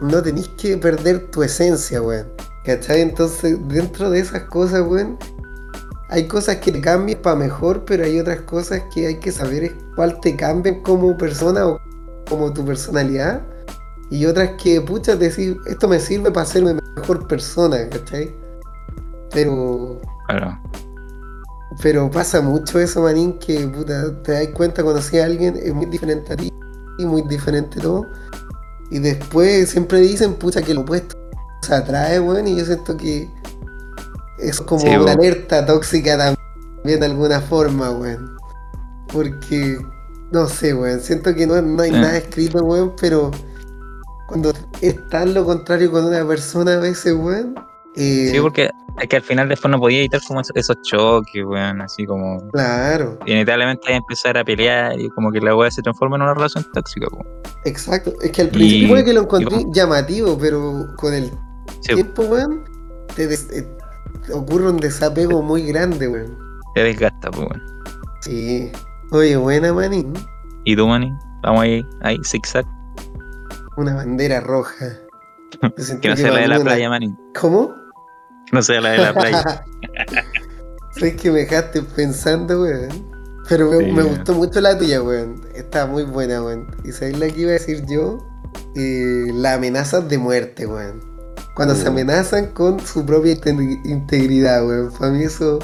[0.00, 2.28] no tenés que perder tu esencia, weón.
[2.64, 3.00] ¿Cachai?
[3.00, 5.18] Entonces, dentro de esas cosas, weón,
[6.10, 9.74] hay cosas que te cambian para mejor, pero hay otras cosas que hay que saber
[9.94, 11.80] cuál te cambian como persona o
[12.28, 13.42] como tu personalidad.
[14.10, 18.34] Y otras que, pucha, decir, esto me sirve para una mejor persona, ¿cachai?
[19.32, 20.58] Pero, Claro.
[21.82, 25.86] pero pasa mucho eso, manín, que puta, te das cuenta cuando si alguien es muy
[25.86, 26.50] diferente a ti
[26.98, 28.06] y muy diferente todo.
[28.90, 31.14] Y después siempre dicen, pucha, que lo opuesto
[31.62, 33.28] se atrae, weón, y yo siento que
[34.38, 38.36] es como Sí, una alerta tóxica también de alguna forma, weón.
[39.12, 39.78] Porque,
[40.32, 42.00] no sé, weón, siento que no, no hay Mm.
[42.00, 43.30] nada escrito, weón, pero
[44.28, 47.54] cuando está en lo contrario con una persona a veces, weón.
[47.96, 51.44] eh, Sí, porque es que al final después no podía evitar como esos, esos choques,
[51.44, 52.48] weón, así como...
[52.50, 56.22] Claro, Inevitablemente hay que empezar a pelear y como que la weá se transforma en
[56.22, 57.26] una relación tóxica, weón.
[57.64, 58.12] exacto.
[58.22, 61.30] Es que al Y- principio puede que lo encontré y- llamativo, pero con el
[61.80, 62.64] Sí, tiempo, weón,
[63.16, 63.66] te des- eh,
[64.32, 66.36] ocurre un desapego muy grande, weón.
[66.74, 67.62] te desgasta, pues, weón.
[68.20, 68.70] Sí.
[69.10, 70.12] Oye, buena, manín.
[70.64, 71.10] ¿Y tú, Manny?
[71.42, 72.66] Vamos ahí, ahí, zigzag.
[73.78, 74.86] Una bandera roja.
[76.02, 77.16] Que no sea la para de la playa, Manny.
[77.40, 77.74] ¿Cómo?
[78.46, 79.64] Que no sea la de la playa.
[80.94, 82.88] ¿Sabes que me dejaste pensando, weón?
[83.48, 83.92] Pero me, Sí.
[83.92, 85.40] me gustó mucho la tuya, weón.
[85.54, 86.66] Está muy buena, weón.
[86.84, 88.18] ¿Y sabes la que iba a decir yo?
[88.74, 91.00] Eh, la amenazas de muerte, weón.
[91.54, 91.92] Cuando se Uh.
[91.92, 94.92] amenazan con su propia inte- integridad, weón.
[94.98, 95.58] Para mí eso,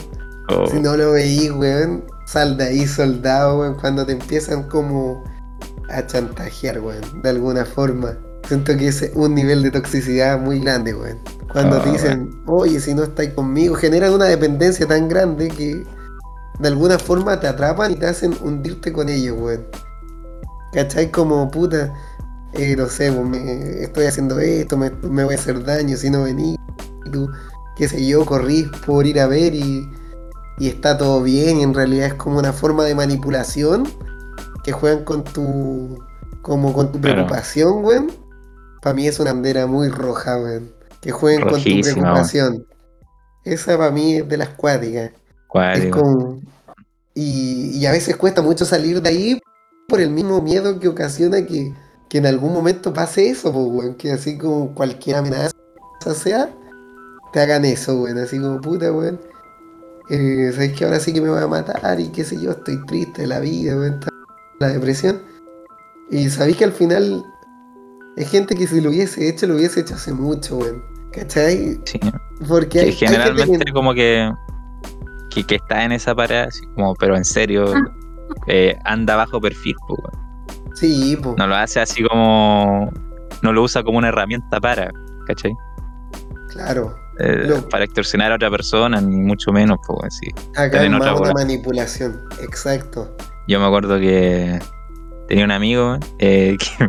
[0.51, 3.75] Oh, si no lo veís, weón, sal de ahí, soldado, weón.
[3.75, 5.25] Cuando te empiezan como
[5.91, 8.17] a chantajear, weón, de alguna forma.
[8.47, 11.19] Siento que es un nivel de toxicidad muy grande, weón.
[11.53, 15.85] Cuando te Ah, dicen, oye, si no estáis conmigo, generan una dependencia tan grande que
[16.61, 19.67] de alguna forma te atrapan y te hacen hundirte con ellos, weón.
[20.73, 21.11] ¿Cachai?
[21.11, 21.93] Como puta,
[22.55, 26.11] eh, no sé, pues, me- estoy haciendo esto, me, me voy a hacer daño si
[26.11, 26.57] no venís.
[27.07, 27.31] Y tú,
[27.77, 29.89] qué sé yo, corrís por ir a ver y,
[30.59, 33.87] y está todo bien y en realidad es como una forma de manipulación
[34.65, 35.99] que juegan con tu
[36.43, 37.27] como con tu Claro.
[37.27, 38.13] preocupación, weón.
[38.83, 40.73] Para mí es una bandera muy roja, weón.
[41.01, 41.81] Que jueguen con tu weón.
[41.83, 42.67] preocupación.
[43.45, 45.11] Esa para mí es de las cuáticas.
[45.75, 46.41] Es como...
[47.15, 49.41] Y, y a veces cuesta mucho salir de ahí
[49.89, 51.73] por el mismo miedo que ocasiona que,
[52.09, 53.95] que en algún momento pase eso, pues, weón.
[53.95, 55.53] Que así como cualquier amenaza
[56.15, 56.51] sea,
[57.33, 58.19] te hagan eso, weón.
[58.19, 59.21] Así como, puta, weón.
[60.11, 61.99] Eh, ¿Sabes que ahora sí que me voy a matar?
[62.01, 64.01] Y qué sé yo, estoy triste de la vida, weón.
[64.61, 65.23] La depresión.
[66.11, 67.25] Y sabéis que al final
[68.17, 70.83] es gente que si lo hubiese hecho, lo hubiese hecho hace mucho, weón.
[71.13, 71.81] ¿Cachai?
[71.85, 72.01] Sí.
[72.49, 74.31] Porque Que hay, hay gente generalmente que- como que,
[75.31, 77.73] que que está en esa parada, así como, pero en serio,
[78.49, 80.25] eh, anda bajo perfil, pues, weón.
[80.75, 81.37] Sí, pues.
[81.39, 82.91] no lo hace así como,
[83.43, 84.91] no lo usa como una herramienta para,
[85.27, 85.55] ¿cachai?
[86.49, 86.97] Claro.
[87.21, 90.29] Eh, Lo- para extorsionar a otra persona, ni mucho menos, pues, sí.
[90.57, 92.21] Acá es más una manipulación.
[92.43, 93.17] Exacto.
[93.49, 94.59] Yo me acuerdo que
[95.29, 96.89] tenía un amigo eh, que,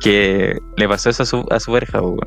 [0.00, 2.18] que le pasó eso a su, a su verja, weón.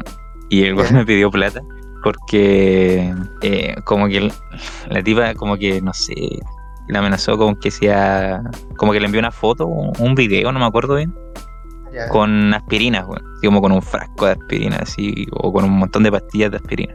[0.49, 0.91] y el Ya.
[0.91, 1.61] me pidió plata
[2.03, 3.11] porque
[3.41, 4.31] eh, como que
[4.89, 6.13] la tipa como que no sé
[6.87, 8.43] le amenazó con que sea
[8.77, 11.11] como que le envió una foto un video no me acuerdo bien
[12.09, 13.23] con aspirinas weón.
[13.37, 16.57] así como con un frasco de aspirina así o con un montón de pastillas de
[16.57, 16.93] aspirina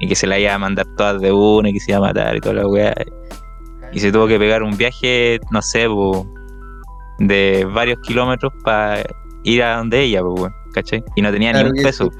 [0.00, 2.02] y que se la iba a mandar todas de una y que se iba a
[2.02, 2.92] matar y toda la weá
[3.92, 6.26] y se tuvo que pegar un viaje, no sé, po,
[7.18, 9.02] de varios kilómetros para
[9.44, 11.04] ir a donde ella, po, ¿cachai?
[11.14, 12.10] Y no tenía Claro ni un peso.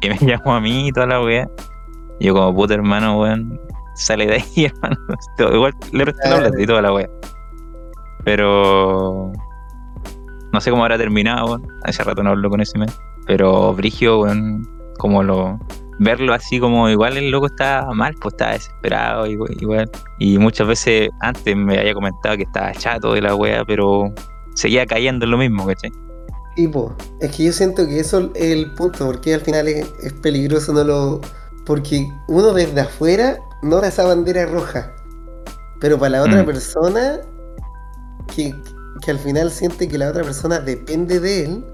[0.00, 1.48] Y me llamó a mí y toda la weá.
[2.18, 3.58] Y yo como puta hermano, weón,
[3.94, 4.96] sale de ahí, hermano.
[5.38, 7.08] Igual le presté la plata y toda la weá.
[8.24, 9.32] Pero
[10.52, 11.66] no sé cómo habrá terminado, weón.
[11.84, 12.98] Hace rato no hablo con ese mes.
[13.26, 15.58] Pero Brigio, weón, como lo
[16.00, 19.90] verlo así como igual el loco estaba mal, pues estaba desesperado igual, igual.
[20.18, 24.12] Y muchas veces antes me había comentado que estaba chato de la wea, pero
[24.54, 25.92] seguía cayendo en lo mismo, ¿cachai?
[26.56, 26.94] Sí, po.
[27.20, 30.72] Es que yo siento que eso es el punto, porque al final es, es peligroso,
[30.72, 31.20] no lo.
[31.66, 34.92] Porque uno desde afuera nota esa bandera roja.
[35.80, 36.46] Pero para la otra Mm.
[36.46, 37.20] persona,
[38.34, 38.54] que,
[39.02, 41.64] que al final siente que la otra persona depende de él,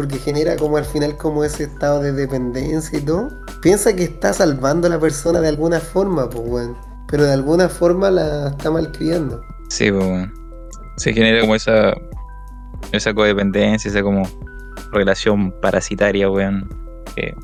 [0.00, 3.28] porque genera como al final como ese estado de dependencia y todo,
[3.60, 6.76] piensa que está salvando a la persona de alguna forma, pues, weón.
[7.06, 9.42] Pero de alguna forma la está malcriando.
[9.68, 10.32] Sí, pues weón.
[10.96, 11.92] Se genera como esa
[12.92, 14.22] esa codependencia, esa como
[14.90, 16.66] relación parasitaria, weón.
[17.14, 17.34] Que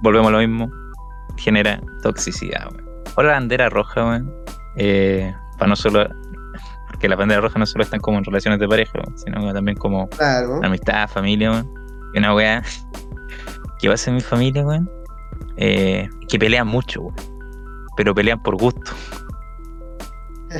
[0.00, 0.70] volvemos a lo mismo.
[1.36, 2.88] Genera toxicidad, weón.
[3.16, 4.34] Ahora la bandera roja, weón.
[4.76, 5.76] Eh, para no
[6.96, 9.76] Porque las banderas rojas no solo están como en relaciones de pareja, sino que también
[9.76, 10.60] como Claro.
[10.62, 11.70] amistad, familia, weón.
[12.14, 12.62] Y una weá
[13.78, 14.90] que pasa en mi familia, weón.
[15.58, 17.14] eh, que pelean mucho, weón.
[17.98, 18.92] Pero pelean por gusto,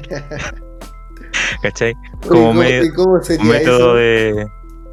[1.62, 1.94] ¿cachai?
[2.28, 3.94] Como ¿cómo- medio- y ¿Cómo Un método eso?
[3.94, 4.46] de.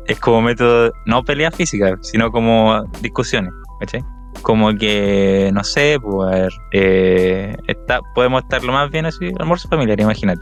[0.07, 0.91] Es como método.
[1.05, 4.03] No pelea física, sino como discusiones, ¿cachai?
[4.41, 9.31] Como que, no sé, pues, a ver, eh, está, podemos estar lo más bien así,
[9.39, 10.41] almuerzo familiar, imagínate.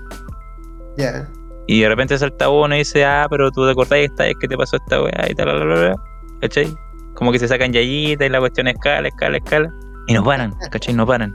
[1.68, 4.36] Y de repente salta uno y dice, ah, pero tú te acordás que esta vez
[4.40, 5.96] que te pasó esta weá y tal, bla, bla, bla,
[6.42, 6.74] ¿cachai?
[7.14, 9.72] Como que se sacan yayitas y la cuestión escala, escala, escala.
[10.08, 10.94] Y no paran, ¿cachai?
[10.94, 11.34] No paran.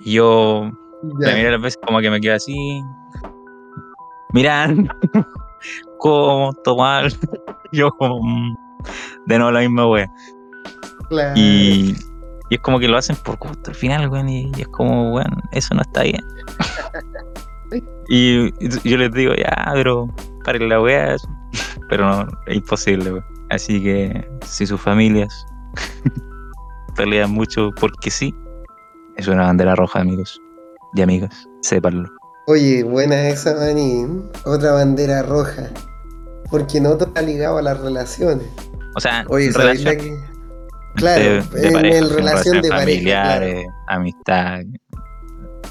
[0.00, 0.70] Y yo
[1.20, 1.28] Ya.
[1.28, 2.80] la de las veces como que me quedo así.
[4.32, 4.92] Mirando.
[5.98, 6.52] ¿Cómo?
[6.64, 7.08] Tomar.
[7.72, 8.20] Yo como.
[8.22, 8.54] mm,
[9.26, 10.10] De nuevo la misma wea.
[11.08, 11.32] Claro.
[11.36, 11.94] Y,
[12.50, 14.28] y es como que lo hacen por gusto al final, weón.
[14.28, 16.22] Y, y es como, weón, eso no está bien.
[18.08, 18.52] y,
[18.88, 20.12] yo les digo, ya, pero
[20.44, 21.16] paren la wea.
[21.88, 23.22] Pero no, es imposible.
[23.50, 25.46] Así que si sus familias
[26.96, 28.34] pelean mucho porque sí,
[29.16, 30.40] es una bandera roja, amigos.
[30.94, 32.08] y amigas, sépanlo.
[32.46, 34.24] Oye, buena esa, manín.
[34.44, 35.70] Otra bandera roja.
[36.50, 38.46] Porque no está ligado a las relaciones.
[38.96, 40.34] O sea, Oye, ¿sabes relación que?
[40.96, 42.80] Claro, de, de en pareja, relación de pareja.
[42.80, 44.60] familiares, amistad,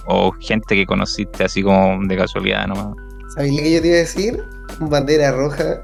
[0.07, 2.95] o gente que conociste así como de casualidad nomás.
[3.35, 4.43] ¿Sabéis lo que yo te iba a decir?
[4.79, 5.83] Bandera roja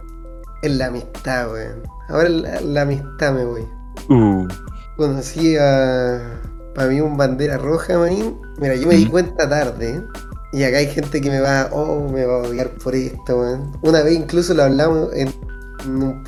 [0.61, 1.83] en la amistad, weón.
[2.09, 3.67] Ahora en la, la amistad me voy.
[4.09, 4.47] Uh,
[4.97, 6.19] Conocí a.
[6.75, 8.37] Para mí, un bandera roja, manín.
[8.59, 9.95] Mira, yo me di cuenta tarde.
[9.95, 10.01] ¿eh?
[10.51, 11.69] Y acá hay gente que me va.
[11.71, 13.71] Oh, me va a odiar por esto, weón.
[13.81, 15.33] Una vez incluso lo hablamos en,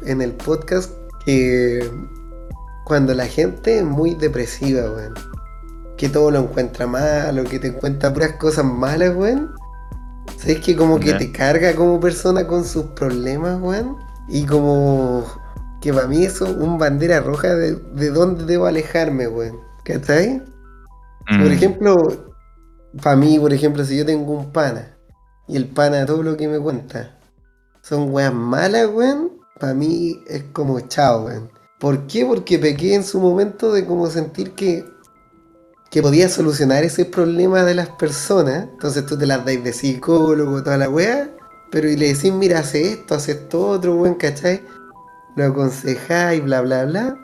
[0.05, 0.91] en el podcast.
[1.25, 1.89] Que.
[2.85, 5.13] Cuando la gente es muy depresiva, weón.
[6.01, 9.53] Que todo lo encuentra malo, que te encuentra puras cosas malas, weón.
[10.35, 13.97] ¿Sabes que como que te carga como persona con sus problemas, weón?
[14.27, 15.23] Y como
[15.79, 19.59] que para mí eso un bandera roja de, de dónde debo alejarme, weón.
[19.85, 20.41] ¿Cachai?
[21.27, 22.33] Por mm, ejemplo,
[23.03, 24.97] para mí, por ejemplo, si yo tengo un pana
[25.47, 27.15] y el pana todo lo que me cuenta
[27.83, 31.51] son weas malas, weón, para mí es como chao, weón.
[31.79, 32.25] ¿Por qué?
[32.25, 34.83] Porque pequé en su momento de como sentir que,
[35.91, 38.69] que podía solucionar ese problema de las personas.
[38.71, 41.29] Entonces tú te las dais de psicólogo, toda la wea,
[41.69, 44.63] pero y le decís, mira, hace esto, hace esto otro, weón, ¿cachai?
[45.35, 47.17] Lo aconsejáis, bla, bla, bla.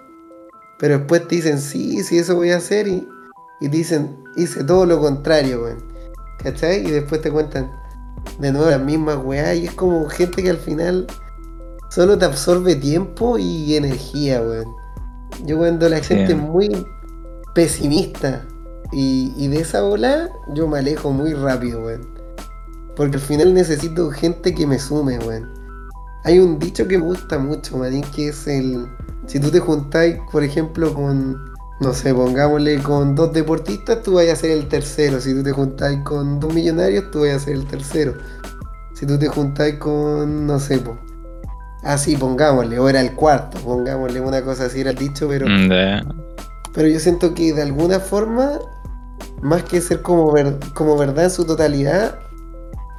[0.79, 3.07] Pero después te dicen, sí, sí, eso voy a hacer y,
[3.61, 5.83] y te dicen, hice todo lo contrario, weón.
[6.43, 6.85] ¿Cachai?
[6.85, 7.71] Y después te cuentan
[8.37, 11.07] de nuevo las mismas weá y es como gente que al final
[11.89, 14.75] solo te absorbe tiempo y energía, weón.
[15.45, 16.85] Yo cuando la gente es muy
[17.55, 18.45] pesimista
[18.91, 22.07] y, y de esa bola, yo me alejo muy rápido, weón.
[22.95, 25.49] Porque al final necesito gente que me sume, weón.
[26.23, 28.87] Hay un dicho que me gusta mucho, manín, que es el...
[29.27, 31.37] Si tú te juntáis, por ejemplo, con...
[31.79, 35.21] No sé, pongámosle con dos deportistas, tú vas a ser el tercero.
[35.21, 38.15] Si tú te juntáis con dos millonarios, tú vas a ser el tercero.
[38.95, 40.97] Si tú te juntáis con, no sé, po.
[41.83, 45.45] Así, pongámosle, o era el cuarto, pongámosle una cosa así, era el dicho, pero...
[45.47, 46.01] mm, de-
[46.73, 48.53] Pero yo siento que de alguna forma,
[49.41, 52.19] más que ser como, ver- como verdad en su totalidad,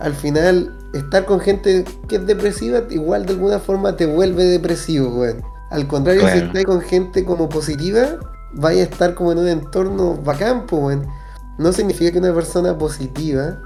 [0.00, 5.08] al final estar con gente que es depresiva, igual de alguna forma te vuelve depresivo,
[5.20, 5.42] weón.
[5.70, 8.18] Al contrario, si estás con gente como positiva,
[8.54, 11.06] vaya a estar como en un entorno bacán, weón.
[11.58, 13.58] No significa que una persona positiva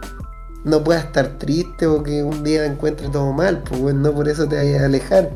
[0.64, 4.03] no pueda estar triste o que un día encuentre todo mal, pues, weón.
[4.03, 5.30] No por eso te vayas a alejar.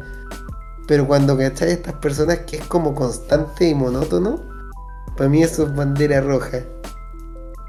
[0.89, 4.41] Pero cuando cachai estas personas que es como constante y monótono,
[5.17, 6.59] para mí eso es bandera roja.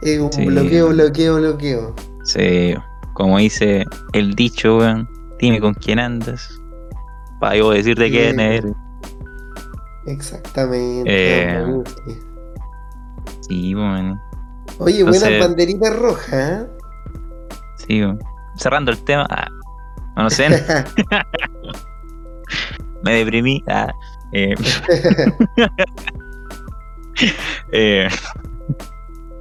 [0.02, 0.46] Es un Sí.
[0.46, 1.96] bloqueo, bloqueo, bloqueo.
[2.24, 2.76] Sí,
[3.14, 3.84] como dice
[4.14, 6.62] el dicho, weón, dime con quién andas.
[7.40, 8.42] Para yo decirte quién Sí.
[8.42, 8.74] eres.
[10.06, 11.04] Exactamente.
[11.10, 11.84] Eh.
[13.42, 14.20] Sí, weón.
[14.80, 16.68] Oye, buenas banderitas rojas, ¿eh?
[17.78, 18.20] Sí, weón.
[18.56, 19.26] Cerrando el tema.
[19.30, 19.48] ah,
[20.16, 20.50] no sé,
[23.04, 23.64] me deprimí.
[23.68, 23.94] ah,
[24.32, 24.56] eh,
[27.72, 28.08] eh,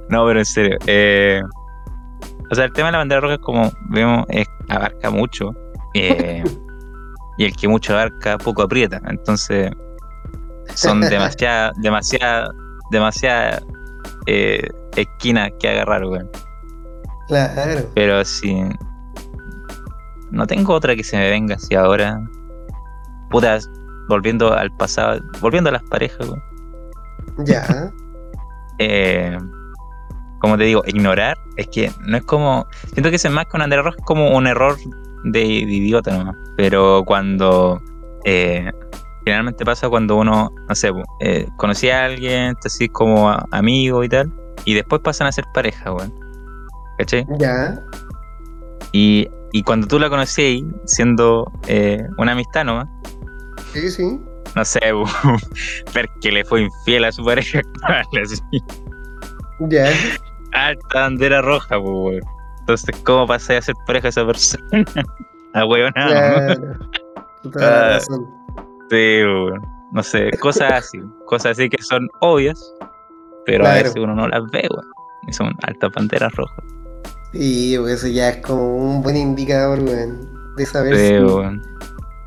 [0.09, 0.77] no, pero en serio.
[0.87, 1.41] eh,
[2.49, 5.51] o sea, el tema de la bandera roja es como vemos, es- abarca mucho.
[5.93, 6.43] eh,
[7.37, 9.01] y el que mucho abarca, poco aprieta.
[9.07, 9.71] Entonces,
[10.73, 12.49] son demasiadas, demasiadas,
[12.91, 13.63] demasiadas
[14.27, 16.29] eh, esquinas que agarrar, weón.
[17.27, 17.81] claro.
[17.95, 18.61] Pero sí.
[20.31, 22.19] No tengo otra que se me venga así ahora.
[23.29, 23.59] Puta,
[24.09, 26.43] volviendo al pasado, volviendo a las parejas, weón.
[27.45, 27.91] Ya.
[28.79, 29.37] Eh,
[30.39, 32.65] como te digo, ignorar es que no es como.
[32.93, 34.75] Siento que ese más con Andrés Rojas es como un error
[35.23, 36.35] de, de idiota nomás.
[36.55, 37.81] Pero cuando.
[38.25, 38.71] eh,
[39.25, 44.09] generalmente pasa cuando uno, no sé, eh, conocí a alguien, así como a- amigo y
[44.09, 44.31] tal.
[44.63, 46.13] Y después pasan a ser pareja, weón.
[46.97, 47.25] ¿Cachai?
[47.37, 47.77] Ya.
[48.93, 52.87] Y, y cuando tú la conocí siendo eh, una amistad nomás,
[53.73, 54.19] Sí, sí.
[54.55, 54.79] no sé,
[55.93, 58.39] ver que le fue infiel a su pareja actual, así.
[59.69, 59.89] Ya.
[60.53, 62.21] Alta bandera roja, bu, weón.
[62.59, 64.63] Entonces, ¿cómo pasé a ser pareja esa persona?
[65.53, 66.77] A weón, Claro.
[67.61, 67.99] Ah.
[68.89, 69.61] Sí, weón.
[69.93, 70.99] No sé, cosas así.
[71.25, 72.73] Cosas así que son obvias,
[73.45, 73.83] pero a Claro.
[73.85, 74.85] veces uno no las ve, weón.
[75.27, 76.63] Y son altas banderas rojas.
[77.33, 80.29] Sí, pues eso ya es como un buen indicador, weón.
[80.55, 81.61] De saber Sí, si, weón.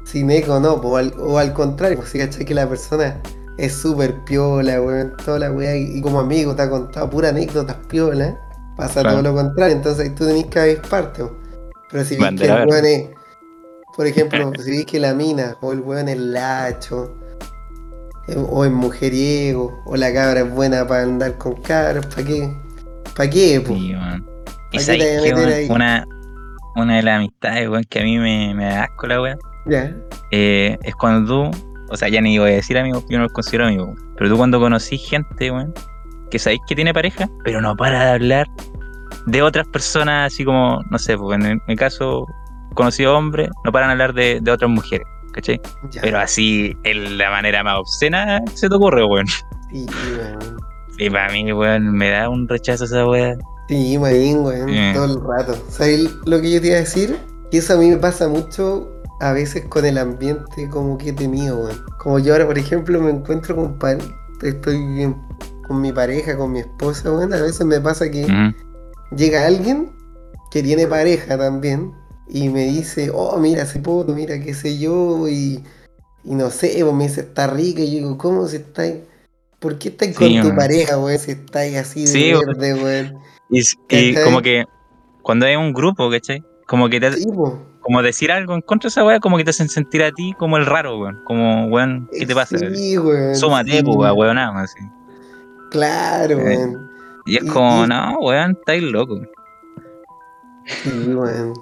[0.05, 3.21] si meco o no, o al, o al contrario, pues si cachai que la persona
[3.61, 7.77] es súper piola, weón, toda la weá, y, como amigo te ha contado pura anécdotas
[7.89, 8.39] piola,
[8.77, 9.19] pasa Claro.
[9.21, 11.37] todo lo contrario, entonces ahí tú tenés que haber parte, po.
[11.91, 13.11] pero si ves que el weón es,
[13.97, 17.15] por ejemplo, si ves que la mina o el weón es lacho,
[18.29, 22.57] eh, o es mujeriego, o la cabra es buena para andar con cabras, ¿para qué?
[23.17, 23.75] ¿Para qué, po?
[23.75, 24.27] Sí, weón.
[24.73, 25.67] Y ¿Para qué te sabes vas a que, meter weón, ahí?
[25.71, 26.07] una,
[26.77, 29.95] una de las amistades, weón, que a mí me, me da asco la weá, Ya.
[30.31, 33.33] eh, es cuando tú, o sea, ya ni voy a decir amigos, yo no los
[33.33, 35.75] considero amigos, pero tú cuando conocí gente, weón,
[36.31, 38.47] que sabéis que tiene pareja, pero no para de hablar
[39.27, 42.27] de otras personas, así como, no sé, pues en mi caso,
[42.75, 45.61] conocido hombre, no paran de hablar de, de otras mujeres, ¿cachai?
[45.91, 46.01] ya.
[46.03, 49.27] Pero así, en la manera más obscena se te ocurre, weón.
[49.71, 49.87] Sí,
[50.17, 50.57] weón.
[50.99, 53.35] Y para mí, weón, me da un rechazo esa weá.
[53.69, 55.55] Sí, marín, weón, todo el rato.
[55.69, 57.17] ¿Sabes lo que yo te iba a decir?
[57.51, 61.13] Que eso a mí me pasa mucho a veces con el ambiente como que he
[61.13, 61.85] tenido, weón.
[61.99, 63.79] Como yo ahora, por ejemplo, me encuentro con
[64.43, 65.17] estoy bien
[65.69, 67.33] con mi pareja, con mi esposa, weón.
[67.33, 68.27] A veces me pasa que
[69.15, 69.93] llega alguien
[70.51, 71.93] que tiene pareja también
[72.29, 75.63] y me dice, oh, mira ese poto, mira qué sé yo, y,
[76.25, 78.97] y no sé, pues me dice, está rica, y yo digo, ¿cómo si estáis?
[79.59, 81.19] ¿Por qué estáis Sí, con tu pareja, weón?
[81.19, 83.19] Si estáis así de Sí, verde, weón.
[83.51, 84.65] Y, como que
[85.23, 86.43] cuando hay un grupo, ¿cachai?
[86.67, 87.70] Como que te, Sí, po.
[87.81, 90.35] Como decir algo en contra de esa weá, como que te hacen sentir a ti
[90.39, 91.21] como el raro, weón.
[91.25, 92.59] Como, weón, ¿qué te pasa?
[92.59, 93.35] Sí, weón.
[93.35, 93.41] Sí.
[93.83, 94.71] pues, weón, weón, nada más.
[94.75, 94.85] así.
[95.71, 96.91] Claro, Eh, weón.
[97.27, 99.21] Y es como, y- no, weón, estáis loco.
[100.67, 101.53] Sí, weón.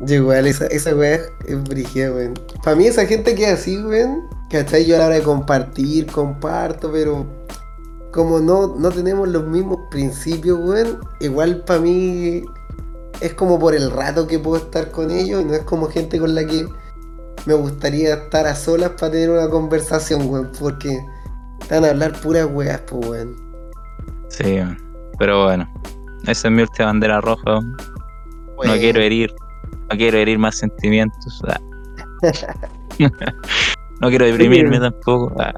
[0.00, 2.34] Yo igual, esa, esa weá es brígida, weón.
[2.62, 4.84] Para mí esa gente que es así, weón, ¿cachai?
[4.84, 7.24] Yo a la hora de compartir, comparto, pero
[8.12, 12.42] como no, no tenemos los mismos principios, weón, igual para mí
[13.20, 16.18] es como por el rato que puedo estar con ellos y no es como gente
[16.18, 16.66] con la que
[17.46, 20.98] me gustaría estar a solas para tener una conversación, weón, porque
[21.60, 23.36] están a hablar puras weas, pues, weón.
[24.28, 24.60] Sí.
[25.18, 25.68] Pero bueno,
[26.26, 27.42] esa es mi última bandera roja.
[27.46, 27.76] weón.
[28.64, 29.34] No quiero herir,
[29.90, 31.42] no quiero herir más sentimientos.
[31.48, 31.60] ah.
[34.00, 35.32] no quiero deprimirme tampoco.
[35.40, 35.54] ah.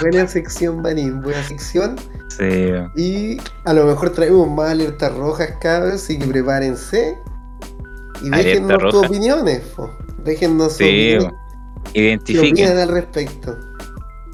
[0.00, 1.96] Buena sección, Manín, buena sección.
[2.38, 2.72] Sí.
[2.96, 7.18] Y a lo mejor traemos más alertas rojas, cabros, así que prepárense.
[8.22, 9.90] Y déjennos tus opiniones, po.
[10.24, 10.84] Déjennos sus Sí,
[11.16, 11.24] opiniones.
[11.24, 11.34] weón.
[11.92, 13.56] ¿Qué identifiquen, opinan al respecto?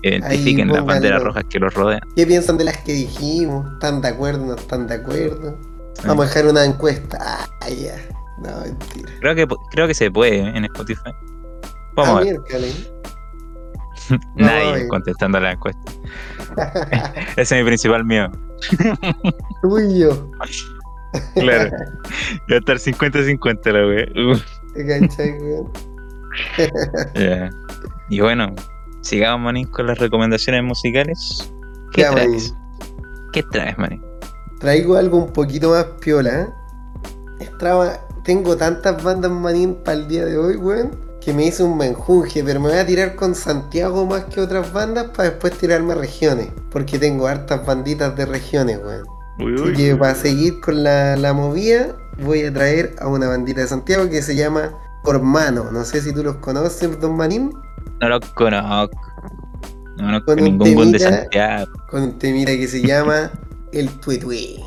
[0.02, 2.00] identifiquen las banderas rojas que los rodean.
[2.14, 3.64] ¿Qué piensan de las que dijimos?
[3.74, 4.44] ¿Están de acuerdo?
[4.44, 5.56] ¿No están de acuerdo?
[5.94, 6.02] Sí.
[6.06, 7.18] Vamos a dejar una encuesta.
[7.20, 7.96] Ah, ya.
[8.38, 9.10] No, mentira.
[9.20, 11.12] Creo que, creo que se puede en Spotify.
[11.94, 12.40] Vamos Ah, a ver.
[14.36, 14.88] Nadie ver.
[14.88, 15.92] contestando la encuesta.
[17.36, 18.30] Ese es mi principal miedo.
[19.62, 20.30] Tuyo.
[21.34, 21.70] Claro.
[22.50, 24.42] Va a estar 50-50 la wea.
[24.74, 25.72] ¿Te cachai, weón?
[27.14, 27.50] ya.
[28.10, 28.54] Y bueno,
[29.02, 31.52] sigamos, Manín, con las recomendaciones musicales.
[31.92, 32.28] ¿Qué Ya, traes?
[32.28, 33.30] Manín.
[33.32, 34.02] ¿Qué traes, Manín?
[34.60, 36.42] Traigo algo un poquito más piola.
[36.42, 36.48] ¿eh?
[38.24, 42.42] Tengo tantas bandas manín para el día de hoy, weón, que me hice un menjunje,
[42.44, 46.48] pero me voy a tirar con Santiago más que otras bandas para después tirarme regiones,
[46.70, 49.04] porque tengo hartas banditas de regiones, weón.
[49.38, 53.62] Uy, Así que para seguir con la, la movida, voy a traer a una bandita
[53.62, 54.72] de Santiago que se llama
[55.02, 55.70] Cormano.
[55.72, 57.50] No sé si tú los conoces, Don Manín,
[58.00, 58.96] No lo conozco.
[59.96, 60.98] No Con un ningún gol de.
[60.98, 61.72] Santiago.
[61.88, 63.30] con un temita que se llama
[63.72, 64.60] El Tuetue.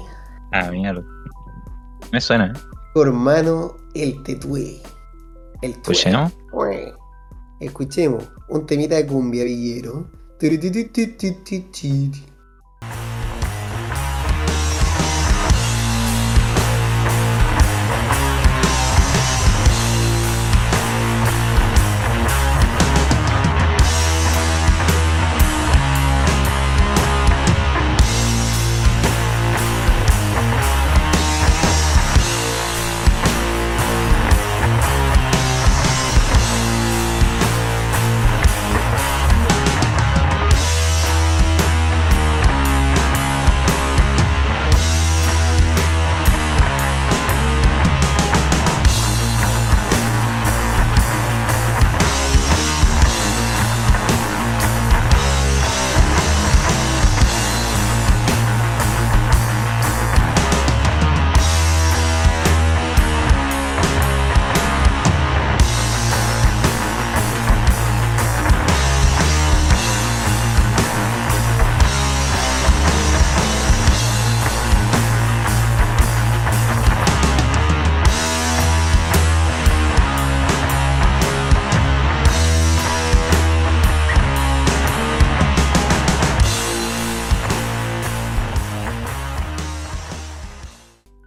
[0.54, 1.04] Ah, mierda.
[2.12, 2.54] Me suena.
[2.94, 4.82] Cormano, El Tetué.
[5.62, 5.94] El Tué.
[5.94, 6.34] Escuchemos.
[7.60, 10.12] Escuchemos un temita de cumbia villero.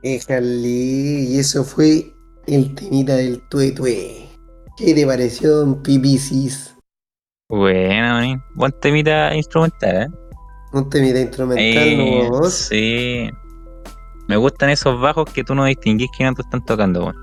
[0.02, 0.04] Turututututututut.
[0.04, 2.12] Éjale, y eso fue
[2.46, 4.28] el temita del tuetue.
[4.76, 6.74] ¿Qué te pareció, Don Pipicis?
[7.48, 8.42] Bueno, manín.
[8.54, 10.08] Buen temita instrumental, ¿eh?
[10.72, 12.54] Un temita instrumental, Eh, ¿no vos?
[12.54, 13.28] sí.
[14.28, 17.16] me gustan esos bajos que tú no distinguís que no te están tocando, weón.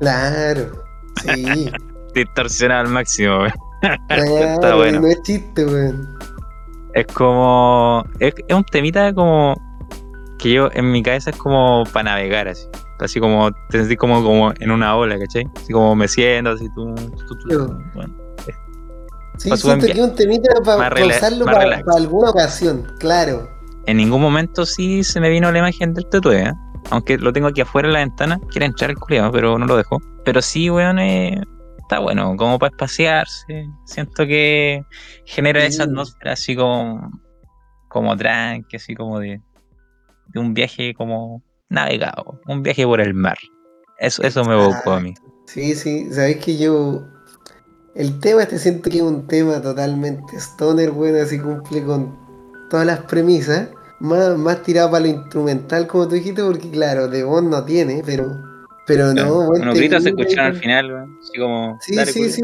[0.00, 0.82] Claro,
[1.22, 1.70] sí.
[2.14, 3.52] Distorsionado al máximo, weón.
[4.08, 5.00] Claro, bueno.
[5.02, 6.08] No es chiste, weón.
[6.94, 8.02] Es como.
[8.18, 9.54] Es, es un temita como.
[10.38, 12.66] Que yo en mi cabeza es como para navegar así.
[12.98, 13.50] Así como.
[13.70, 15.44] Te sentís como, como en una ola, ¿cachai?
[15.56, 16.94] Así como meciendo, así tú.
[16.94, 17.68] tú- tú- Yo.
[17.94, 18.14] bueno.
[19.38, 23.50] Sí, siento que un temita para usarlo para alguna ocasión, claro.
[23.86, 26.52] En ningún momento sí se me vino la imagen del tetue, ¿eh?
[26.90, 28.40] Aunque lo tengo aquí afuera en la ventana.
[28.50, 30.00] Quiere entrar el culiado, pero no lo dejo.
[30.24, 31.42] Pero sí, weón, eh,
[31.78, 32.36] está bueno.
[32.36, 33.66] Como para espaciarse.
[33.86, 34.84] Siento que
[35.24, 35.66] genera Sí.
[35.66, 37.10] esa atmósfera así como.
[37.88, 39.40] Como tranqui, así como de.
[40.34, 42.40] De un viaje como navegado.
[42.46, 43.38] Un viaje por el mar.
[43.98, 45.14] Eso, eso me evocó a mí.
[45.46, 47.06] Sí, sí, sabéis que yo.
[47.94, 52.16] El tema este siento que es un tema totalmente stoner, bueno, así cumple con
[52.68, 53.68] todas las premisas.
[54.00, 58.02] Más, más tirado para lo instrumental, como tú dijiste, porque claro, de voz no tiene,
[58.04, 58.42] pero.
[58.86, 61.06] Pero no, Unos gritos se escucharon al final.
[61.22, 61.78] Así como.
[61.80, 62.42] Sí, sí, sí.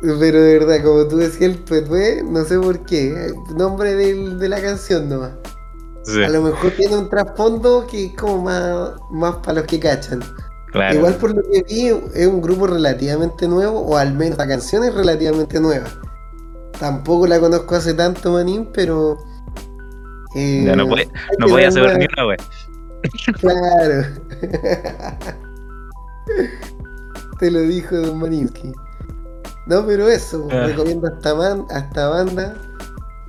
[0.00, 3.32] Pero de verdad, como tú decías, el Petue, no sé por qué.
[3.56, 5.32] Nombre del- de la canción nomás.
[6.04, 9.78] Sí, A lo mejor tiene un trasfondo que es como más, más para los que
[9.78, 10.20] cachan.
[10.72, 10.96] claro.
[10.96, 14.82] Igual por lo que vi, es un grupo relativamente nuevo, o al menos la canción
[14.82, 15.86] es relativamente nueva.
[16.80, 19.18] Tampoco la conozco hace tanto, Manín, pero.
[20.34, 22.38] eh, Ya no puede, no podía saber ni una, weón.
[23.40, 24.06] Claro.
[27.42, 28.72] Te lo dijo Don Maninsky.
[29.66, 30.66] No, pero eso, Ah.
[30.66, 32.54] recomiendo a esta, man- a esta banda.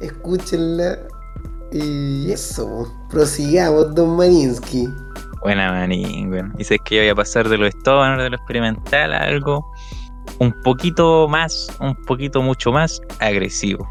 [0.01, 0.99] Escúchenla.
[1.71, 4.87] Y eso, prosigamos, Don Maninsky.
[5.41, 6.53] Buena manín, weón.
[6.57, 9.65] Dices que yo voy a pasar de lo stoner, de lo experimental a algo
[10.39, 13.89] un poquito más, un poquito mucho más agresivo.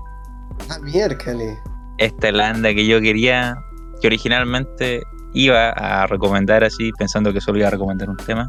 [0.71, 1.59] Ah, miércale.
[1.99, 3.57] Esta es la banda que yo quería,
[4.01, 5.03] que originalmente
[5.35, 8.47] iba a recomendar así, pensando que solo iba a recomendar un tema.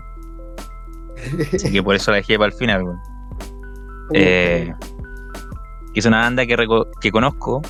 [1.53, 2.99] Así que por eso la dejé para el final, weón.
[4.13, 4.73] Eh,
[5.93, 6.55] que es una banda que,
[7.01, 7.61] que conozco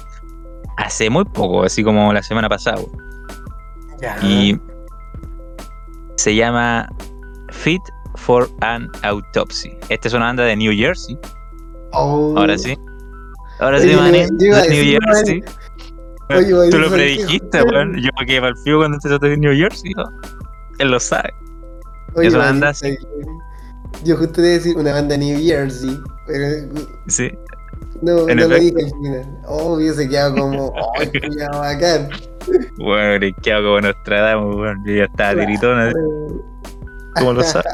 [0.78, 2.82] hace muy poco, así como la semana pasada.
[4.02, 4.18] Ya.
[4.24, 4.60] Y
[6.16, 6.90] se llama
[7.52, 7.82] Fit
[8.16, 9.78] for an Autopsy.
[9.90, 11.18] Esta es una banda de New Jersey.
[11.92, 12.34] Oh.
[12.38, 12.78] Ahora sí.
[13.60, 14.28] Ahora Oye, sí, mané.
[14.32, 15.44] New decir, Jersey.
[16.30, 17.96] Oye, oye, Tú lo predijiste, weón.
[18.02, 19.92] Yo me quedé para el cuando empezaste de New Jersey.
[19.96, 20.04] ¿no?
[20.80, 21.34] Él lo sabe.
[22.16, 22.72] Oye, Es una banda.
[24.04, 25.98] Yo justo te iba a decir una banda New Jersey,
[26.28, 26.74] pero
[27.08, 27.32] Sí.
[28.02, 29.42] no, En no lo dije al final.
[29.48, 32.10] Oh, hubiese quedado como, ¡ay, cuidado bacán!
[32.78, 34.84] Bueno, y quedado como Nostradamus, weón.
[34.86, 35.92] Yo ya estaba tiritona.
[37.16, 37.66] ¿Cómo lo sabes?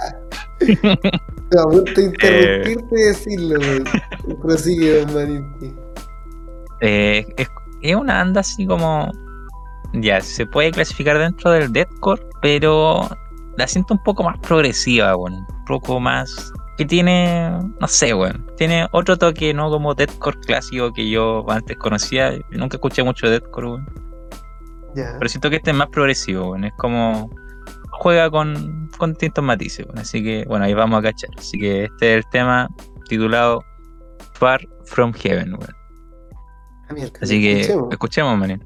[1.51, 4.39] No, a punto de interrumpirte y decirlo, weón.
[4.39, 5.73] Prosigue, don Maninki.
[6.81, 7.47] Eh, es,
[7.81, 9.09] es una banda así como.
[9.93, 13.09] Ya, se puede clasificar dentro del deathcore, pero
[13.59, 15.33] la siento un poco más progresiva, weón.
[15.35, 16.51] Un poco más.
[16.77, 17.51] Que tiene.
[17.79, 18.49] No sé, weón.
[18.57, 19.69] Tiene otro toque, ¿no?
[19.69, 22.31] Como deathcore clásico que yo antes conocía.
[22.51, 23.85] Nunca escuché mucho deathcore, weón.
[24.95, 26.63] Pero siento que este es más progresivo, weón.
[26.63, 27.29] Es como.
[27.91, 29.99] Juega con, con distintos matices, weón.
[29.99, 31.29] Así que, bueno, ahí vamos a cachar.
[31.37, 32.69] Así que este es el tema
[33.09, 33.63] titulado
[34.33, 35.75] Far From Heaven, weón.
[36.89, 37.91] Ah, Así que escuchemos.
[37.91, 38.63] escuchemos, manín.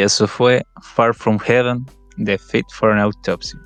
[0.00, 1.84] Y eso fue Far From Heaven
[2.16, 3.58] de Fit for an Autopsy.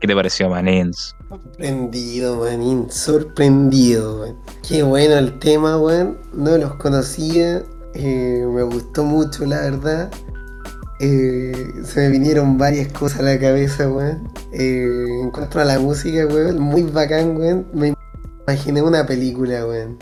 [0.00, 1.14] ¿Qué te pareció, Manins?
[1.28, 4.36] Sorprendido, manín, sorprendido, weón.
[4.68, 6.18] Qué bueno el tema, weón.
[6.32, 7.62] No los conocía.
[7.94, 10.10] eh, me gustó mucho, la verdad.
[10.98, 14.28] Eh, se me vinieron varias cosas a la cabeza, weón.
[14.52, 17.68] Eh, en cuanto a la música, weón, muy bacán, weón.
[17.72, 17.94] Me
[18.48, 19.98] imaginé una película, weón.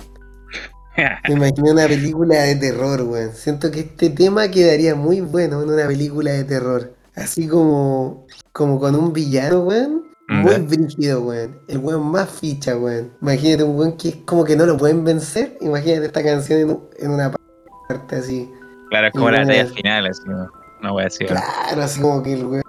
[1.28, 3.32] Me imaginé una película de terror, weón.
[3.32, 6.92] Siento que este tema quedaría muy bueno en una película de terror.
[7.14, 10.02] Así como, como con un villano, weón.
[10.28, 11.60] Muy brígido, weón.
[11.68, 13.12] El weón más ficha, weón.
[13.20, 15.56] Imagínate un weón que es como que no lo pueden vencer.
[15.60, 17.32] Imagínate esta canción en, en una
[17.88, 18.50] parte así.
[18.90, 20.50] Claro, es como la batalla final, así, ¿no?
[20.82, 21.26] No voy a decir.
[21.26, 22.62] Claro, así como que el weón.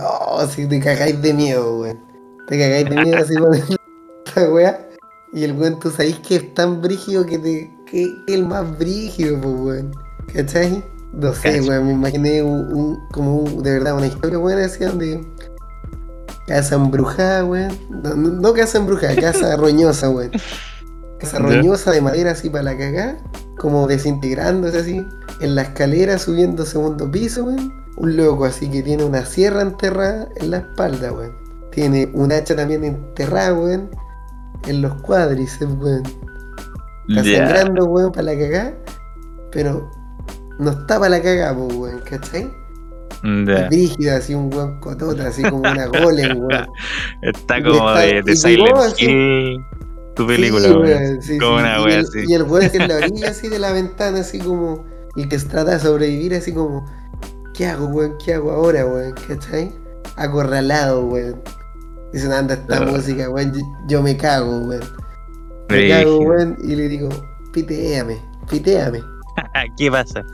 [0.00, 1.98] Oh, si te cagáis de miedo, weón.
[2.46, 3.54] Te cagáis de miedo así con
[4.26, 4.88] esta weá.
[5.34, 7.70] Y el weón, tú sabéis que es tan brígido que te.
[7.90, 9.92] que es el más brígido, pues weón.
[10.32, 10.82] ¿Cachai?
[11.12, 14.84] No sé, weón, me imaginé un, un- como un- de verdad una historia buena así
[14.84, 15.20] donde.
[16.46, 17.76] Casa embrujada, weón.
[17.90, 20.30] No, no- no casa embrujada, casa roñosa, weón.
[21.18, 23.16] Casa roñosa de madera así para la cagá,
[23.58, 25.06] como desintegrándose así.
[25.40, 27.72] En la escalera subiendo segundo piso, weón.
[27.96, 31.32] Un loco así que tiene una sierra enterrada en la espalda, weón.
[31.70, 33.88] Tiene un hacha también enterrada, weón.
[34.66, 36.02] En los cuádriceps, weón.
[37.08, 38.74] Está sangrando, weón, para la cagá.
[39.52, 39.90] Pero
[40.58, 41.22] no está para la
[41.54, 42.50] pues, weón, ¿cachai?
[43.46, 43.54] Ya.
[43.54, 46.66] Es brígida, así un weón cotota, así como una golem, weón.
[47.22, 49.00] Está como está- de, de y Silent.
[49.00, 49.64] Hill
[50.14, 50.82] tu película, Sí, weón.
[50.84, 51.62] weón, sí, Como sí.
[51.64, 52.18] una el, así.
[52.26, 54.84] y el weón en la orilla así de la ventana, así como.
[55.16, 56.84] Y que trata de sobrevivir, así como.
[57.54, 58.16] ¿Qué hago, weón?
[58.24, 59.14] ¿Qué hago ahora, weón?
[59.28, 59.72] ¿Cachai?
[60.16, 61.40] Acorralado, weón.
[62.14, 63.52] Y sonando esta música, weón.
[63.52, 64.80] Yo, yo me cago, weón.
[65.68, 66.56] Me cago, weón.
[66.62, 67.08] Y le digo,
[67.52, 69.02] piteame, piteame.
[69.76, 70.24] ¿Qué pasa?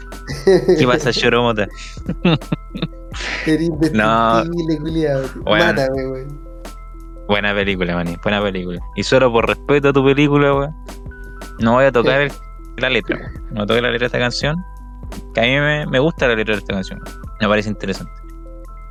[0.78, 1.66] ¿Qué pasa, Choromota?
[3.92, 4.42] No.
[4.80, 5.22] culiao.
[5.42, 5.64] Bueno.
[5.64, 6.40] Mátame, weón.
[7.26, 8.80] Buena película, maní, buena película.
[8.96, 10.74] Y solo por respeto a tu película, weón,
[11.60, 12.32] no voy a tocar el-
[12.76, 13.44] la letra, weón.
[13.52, 14.56] No toque la letra de esta canción.
[15.34, 17.00] Que a mí me, me gusta la letra de esta canción.
[17.04, 17.20] weón.
[17.40, 18.12] Me parece interesante.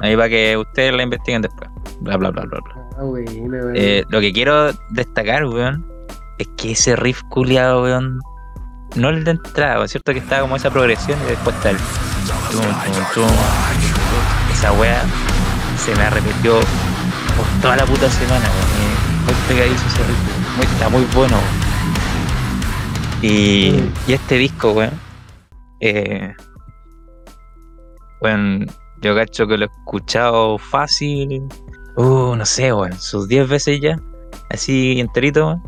[0.02, 1.70] Ahí para que ustedes la investiguen después.
[2.02, 2.79] Bla, bla, bla, bla, bla.
[3.00, 3.06] Ah.
[3.76, 5.86] Eh, lo que quiero destacar, weón,
[6.38, 8.20] es que ese riff culiado, weón,
[8.96, 10.12] no el de entrada, weón, ¿cierto?
[10.12, 11.78] Que estaba como esa progresión y después está el.
[12.52, 13.30] tum, tum, tum.
[14.52, 15.02] Esa weá
[15.78, 18.68] se me repitió por toda la puta semana, weón.
[18.82, 21.70] y Muy pegadizo ese riff, muy, está muy bueno, weón.
[23.22, 24.92] Y, y este disco, weón,
[25.80, 26.34] eh,
[28.22, 28.66] weón,
[29.02, 31.44] yo cacho que lo he escuchado fácil,
[32.00, 32.94] Uh, no sé, weón.
[32.94, 34.00] Sus 10 veces ya.
[34.50, 35.64] Así enterito, weón.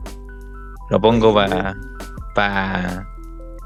[0.90, 1.76] Lo pongo para.
[2.34, 3.06] Pa,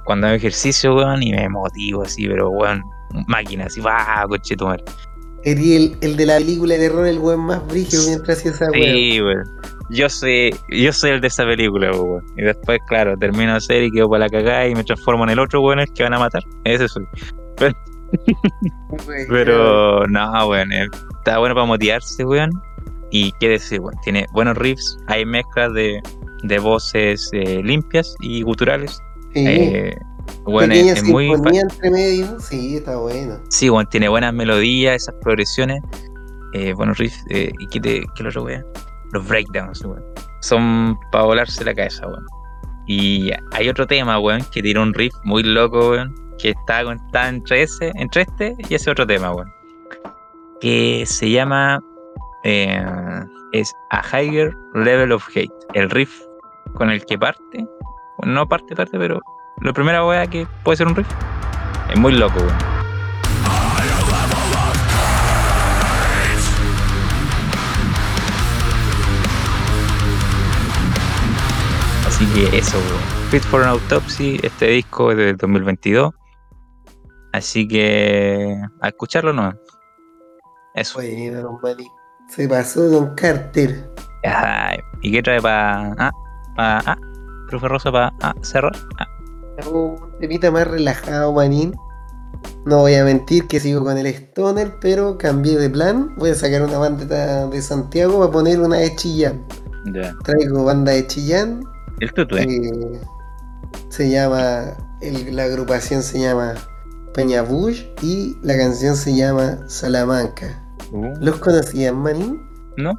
[0.03, 1.21] cuando hago ejercicio, weón.
[1.21, 2.83] Y me motivo así, pero weón.
[3.27, 4.83] Máquina, así, va, coche tu madre.
[5.43, 8.71] Eres el, el de la película de terror, el weón más brígido mientras hacía esa
[8.71, 8.83] weón.
[8.83, 9.43] Sí, weón.
[9.91, 12.25] Yo soy, yo soy el de esa película, weón.
[12.35, 15.29] Y después, claro, termino de hacer y quedo para la cagada y me transformo en
[15.29, 16.41] el otro weón el que van a matar.
[16.63, 17.05] Ese soy.
[17.61, 17.75] Weón.
[19.29, 20.69] Pero no, weón,
[21.25, 22.51] está bueno para motivarse, weón.
[23.09, 25.99] Y qué decir, weón, tiene buenos riffs, hay mezclas de,
[26.43, 29.01] de voces eh, limpias y guturales.
[29.33, 29.45] Sí.
[29.47, 29.97] Eh,
[30.45, 32.39] Pequeña es, es muy entre medio.
[32.39, 33.39] Sí, está bueno.
[33.49, 35.81] Sí, weón, tiene buenas melodías, esas progresiones,
[36.53, 37.23] eh, buenos riffs.
[37.29, 38.65] Eh, ¿Y qué, te, qué lo otro, weón?
[39.13, 40.03] Los breakdowns, weón.
[40.41, 42.25] Son para volarse la cabeza, weón.
[42.87, 47.29] Y hay otro tema, weón, que tiene un riff muy loco, weón, que está, está
[47.29, 49.51] entre, ese, entre este y ese otro tema, weón.
[50.61, 51.79] Que se llama.
[52.43, 52.83] eh,
[53.53, 55.49] es A Higher Level of Hate.
[55.73, 56.21] El riff
[56.75, 57.65] con el que parte.
[58.25, 59.21] no parte, parte, pero
[59.61, 61.07] la primera weá que puede ser un riff.
[61.89, 62.75] Es muy loco, weón.
[72.07, 73.29] Así que eso, weón.
[73.29, 76.13] Fit for an Autopsy, este disco es del 2022.
[77.33, 79.53] Así que a escucharlo no.
[80.75, 80.99] Eso.
[80.99, 81.57] Bueno, don.
[82.29, 83.89] Se pasó Don Carter.
[84.23, 86.11] Ay, ¿Y qué trae para ah,
[86.55, 86.97] pa, ah,
[87.49, 88.71] profe Rosa para ah, cerrar?
[88.99, 89.07] Ah,
[89.61, 91.73] Hago un temita más relajado, manín.
[92.65, 96.13] No voy a mentir que sigo con el Stoner, pero cambié de plan.
[96.17, 99.45] Voy a sacar una banda de Santiago para poner una de Chillán.
[99.93, 100.13] ya.
[100.23, 101.61] Traigo banda de Chillán.
[101.99, 102.43] El tutu, eh.
[102.45, 103.01] eh,
[103.89, 104.75] se llama.
[105.01, 106.55] el- la agrupación se llama
[107.13, 110.64] Peña Bush y la canción se llama Salamanca.
[110.91, 112.41] Uh, ¿Los conocían, manín?
[112.77, 112.93] ¿No?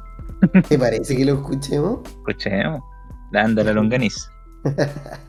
[0.67, 1.99] ¿Te parece que lo escuchemos?
[2.05, 2.81] Escuchemos.
[3.31, 4.31] La anda la longaniza.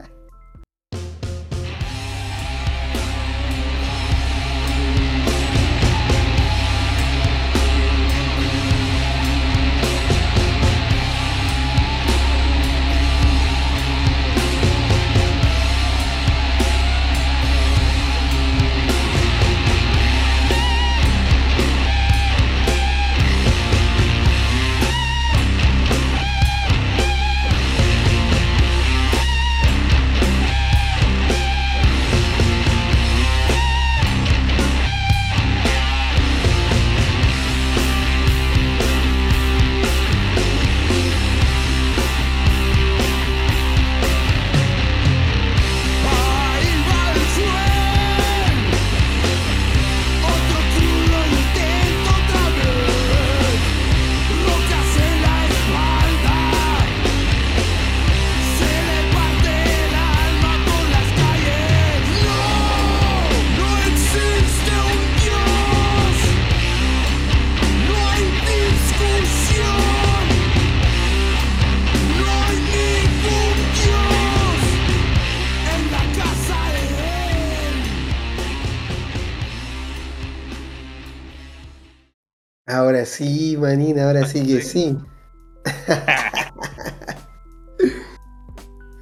[83.18, 84.96] sí, manín, ahora sí que sí.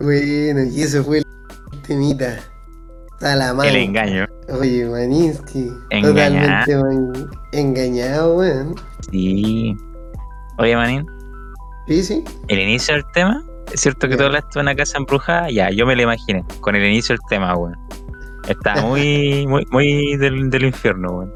[0.00, 1.24] bueno, y eso fue el
[1.86, 2.38] temita.
[3.20, 4.26] El engaño.
[4.60, 5.70] Oye, Maninsky.
[5.90, 6.64] Engañado.
[6.66, 8.74] Totalmente man- engañado, weón.
[9.10, 9.74] Sí.
[10.58, 11.06] Oye, Manín,
[11.86, 12.24] Sí, sí.
[12.48, 13.42] el inicio del tema,
[13.72, 14.18] es cierto que Ya.
[14.18, 17.20] tú hablaste de una casa embrujada, ya, yo me lo imaginé, con el inicio del
[17.28, 17.76] tema, weón.
[18.48, 21.32] Está muy, muy, muy del, del infierno, weón.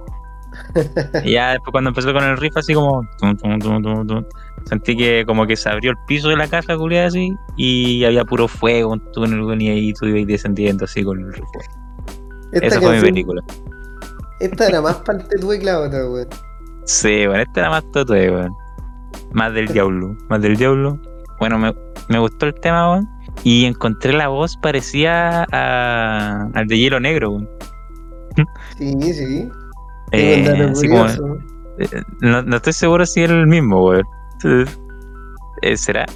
[1.25, 4.25] Y ya después cuando empezó con el riff así como tum, tum, tum, tum, tum,
[4.65, 8.25] sentí que como que se abrió el piso de la casa culiada así y había
[8.25, 11.49] puro fuego, un túnel, y ahí tú ibas descendiendo así con el riff.
[12.53, 13.43] Esta Esa fue mi película.
[14.41, 16.29] Esta era más parte tuya que la otra, weón.
[16.85, 18.57] Sí, bueno, este era más totoe, weón.
[19.33, 20.99] Más del diablo, más del diablo.
[21.39, 21.75] Bueno, me,
[22.09, 23.09] me gustó el tema, weón.
[23.45, 27.49] Y encontré la voz parecía a, al de Hielo Negro, weón.
[28.79, 29.49] Sí, sí.
[30.13, 31.07] Eh, así como-
[31.79, 34.05] eh, no, no estoy seguro si es el mismo, weón.
[35.63, 36.07] Eh, ¿Será?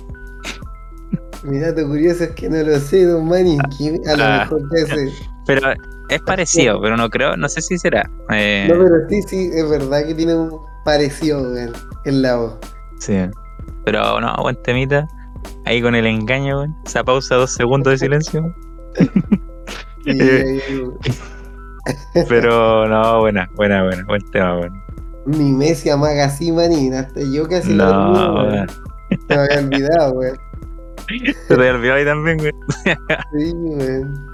[1.43, 4.01] Mi dato curioso es que no lo sé, Don Maninsky.
[4.09, 4.39] A lo Ah.
[4.41, 5.13] mejor hace.
[5.47, 5.61] Pero
[6.09, 8.09] es parecido, pero no creo, no sé si será.
[8.31, 10.51] Eh, No, pero sí, sí, es verdad que tiene un
[10.85, 11.73] parecido, weón,
[12.07, 12.55] en la voz.
[12.99, 13.17] Sí.
[13.85, 15.07] Pero no, buen temita.
[15.67, 16.77] Ahí con el engaño, weón.
[16.87, 18.55] Esa pausa, dos segundos de silencio.
[20.07, 20.61] Y, eh,
[22.29, 24.05] Pero no, buena, buena, buena.
[24.07, 24.83] Buen tema, weón.
[25.27, 26.95] mi Messi amaga así, manín.
[26.95, 28.53] Hasta yo casi lo No, dormí, weón.
[28.53, 28.69] weón.
[29.29, 30.39] Se me había olvidado, weón.
[31.49, 32.53] Te había olvidado ahí también, güey.
[33.39, 34.27] Sí, weón.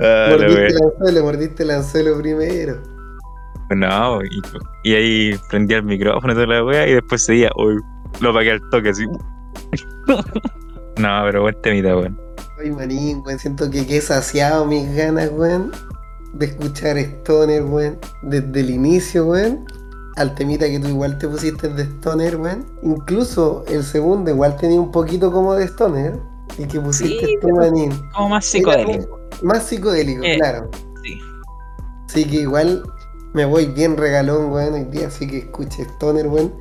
[0.00, 2.82] Ah, Mordiste el anzuelo, mordiste el anzuelo primero.
[3.74, 4.40] No, y,
[4.84, 7.76] y ahí prendía el micrófono y toda la wea y después seguía, uy,
[8.20, 9.06] lo apagué al toque así.
[10.98, 12.20] No, pero buen temita, weón.
[12.60, 13.38] Ay, manín, weón.
[13.38, 15.72] Siento que he saciado mis ganas, weón,
[16.34, 17.98] de escuchar Stoner, weón.
[18.22, 19.64] Desde el inicio, weón.
[20.16, 22.66] Al temita que tú igual te pusiste de Stoner, weón.
[22.82, 26.18] Incluso el segundo igual tenía un poquito como de Stoner.
[26.58, 27.92] El que pusiste Sí, tú, manín.
[28.14, 29.18] Como más psicodélico.
[29.42, 30.68] Más psicodélico, Eh, claro.
[31.02, 31.18] Sí.
[32.06, 32.82] Así que igual
[33.34, 36.52] me voy bien regalón, weón, hoy día, así que escuché Stoner, weón.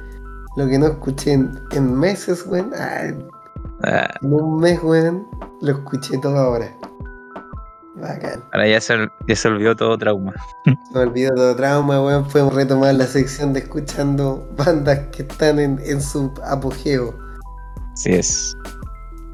[0.56, 2.72] Lo que no escuché en, en meses, weón.
[2.78, 3.28] Ah, en
[3.84, 5.26] Ah, un mes, weón,
[5.62, 6.70] lo escuché todo ahora.
[8.00, 8.44] Bacán.
[8.52, 8.96] ahora ya se,
[9.28, 10.34] ya se olvidó todo trauma.
[10.94, 12.28] Me olvidó todo trauma, weón.
[12.28, 17.18] Podemos retomar la sección de escuchando bandas que están en, en su apogeo.
[17.94, 18.56] Así es.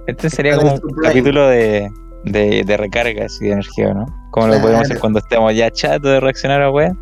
[0.08, 1.92] Este sería como el un capítulo de,
[2.26, 4.06] de, de recarga así de energía, ¿no?
[4.32, 6.96] Como lo podemos hacer cuando estemos ya chatos de reaccionar a wea.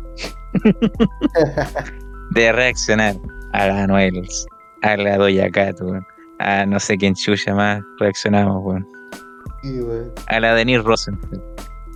[2.30, 3.16] de reaccionar
[3.52, 4.46] a la Noels,
[4.82, 6.06] a la Doya Cat, weón.
[6.38, 8.86] A no sé quién chucha más reaccionamos, weón.
[10.14, 10.22] Sí.
[10.28, 11.40] A la Denise Rosenfeld.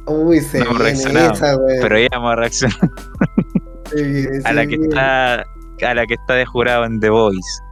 [0.06, 1.56] Uy, se No viene reaccionado, esa.
[1.82, 2.90] Pero ya vamos a reaccionar
[3.90, 7.62] Se viene, a la que está a la que está de jurado en The Voice.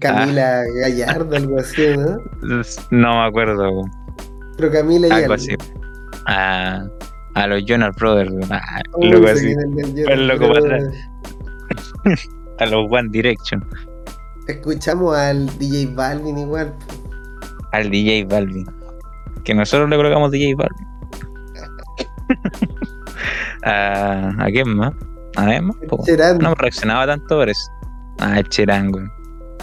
[0.00, 2.16] Camila Gallardo, algo así, ¿no?
[2.90, 3.82] No me acuerdo.
[4.56, 5.56] Pero Camila algo así.
[6.26, 6.84] A,
[7.34, 8.32] a los Jonas Brothers.
[8.50, 9.54] Ah, Uy, loco así.
[10.08, 10.96] el loco para Brothers.
[12.58, 13.64] A los One Direction.
[14.46, 16.72] Escuchamos al DJ Balvin igual.
[17.72, 18.66] Al DJ Balvin.
[19.44, 20.88] Que nosotros le colocamos DJ Balvin.
[23.64, 24.92] a, ¿A quién más?
[25.36, 25.76] A ver más.
[26.40, 27.70] No me reaccionaba tanto por eso.
[28.20, 29.10] Ah, el Cherán, weón.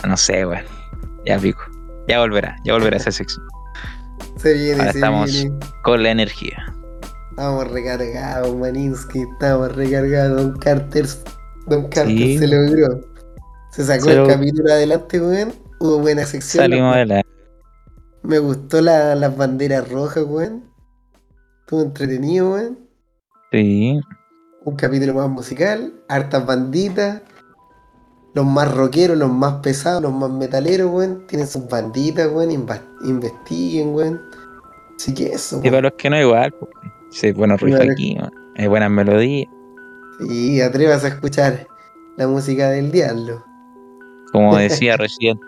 [0.07, 0.63] No sé, weón.
[1.25, 1.61] Ya pico.
[2.07, 3.45] Ya volverá, ya volverá esa sección.
[4.37, 5.59] Se viene, Ahora se estamos- viene.
[5.83, 6.73] Con la energía.
[7.29, 9.21] Estamos recargados, Maninsky.
[9.21, 10.35] Estamos recargados.
[10.37, 11.05] Don Carter.
[11.67, 12.37] Don Carter Sí.
[12.37, 12.99] se logró.
[13.71, 15.53] Se sacó Se el lo- capítulo adelante, weón.
[15.79, 16.63] Hubo buena sección.
[16.63, 17.25] Salimos de la.
[18.23, 20.63] Me gustó la- las banderas rojas, weón.
[21.61, 22.79] Estuvo entretenido, weón.
[23.51, 23.99] Sí.
[24.63, 25.93] Un capítulo más musical.
[26.07, 27.21] Hartas banditas.
[28.33, 31.25] Los más rockeros, los más pesados, los más metaleros, weón.
[31.27, 32.51] Tienen sus banditas, weón.
[33.03, 34.21] investiguen, weón.
[34.95, 35.71] Así que eso, Y weón.
[35.71, 36.51] para los que no, igual.
[36.53, 36.69] po.
[37.09, 37.91] Sí, buenos riffs Claro.
[37.91, 38.31] aquí, weón.
[38.57, 39.49] Hay buenas melodías.
[40.29, 41.65] Y atrevas a escuchar
[42.17, 43.43] la música del diablo.
[44.31, 45.43] Como decía Residente.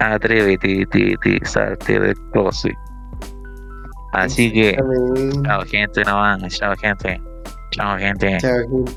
[0.00, 2.74] Atrévete, te, te, salte del closet.
[4.12, 4.76] Así que.
[5.44, 6.48] Chao, gente, no van.
[6.48, 7.20] Chao, gente.
[7.70, 8.38] Chao, gente.
[8.38, 8.96] Chao, gente.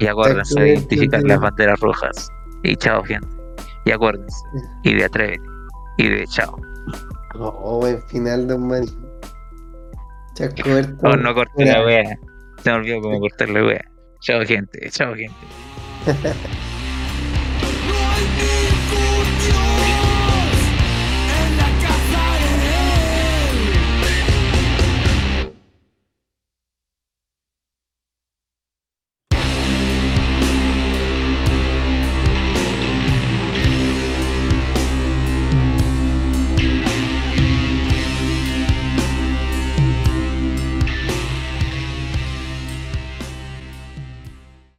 [0.00, 2.28] Y acuérdense Chao, de identificar las banderas rojas.
[2.62, 3.28] Y chao, gente.
[3.84, 4.42] Y acuérdense.
[4.84, 5.42] Y de atrévete.
[5.98, 6.56] Y de chao.
[7.38, 8.88] Oh, buen final, don Manny.
[10.34, 11.08] Chao, Coberto.
[11.08, 12.18] Oh, no corté la wea.
[12.62, 13.84] Se me olvidó cómo cortar la wea.
[14.20, 14.88] Chao, gente.
[14.90, 15.34] Chao, gente.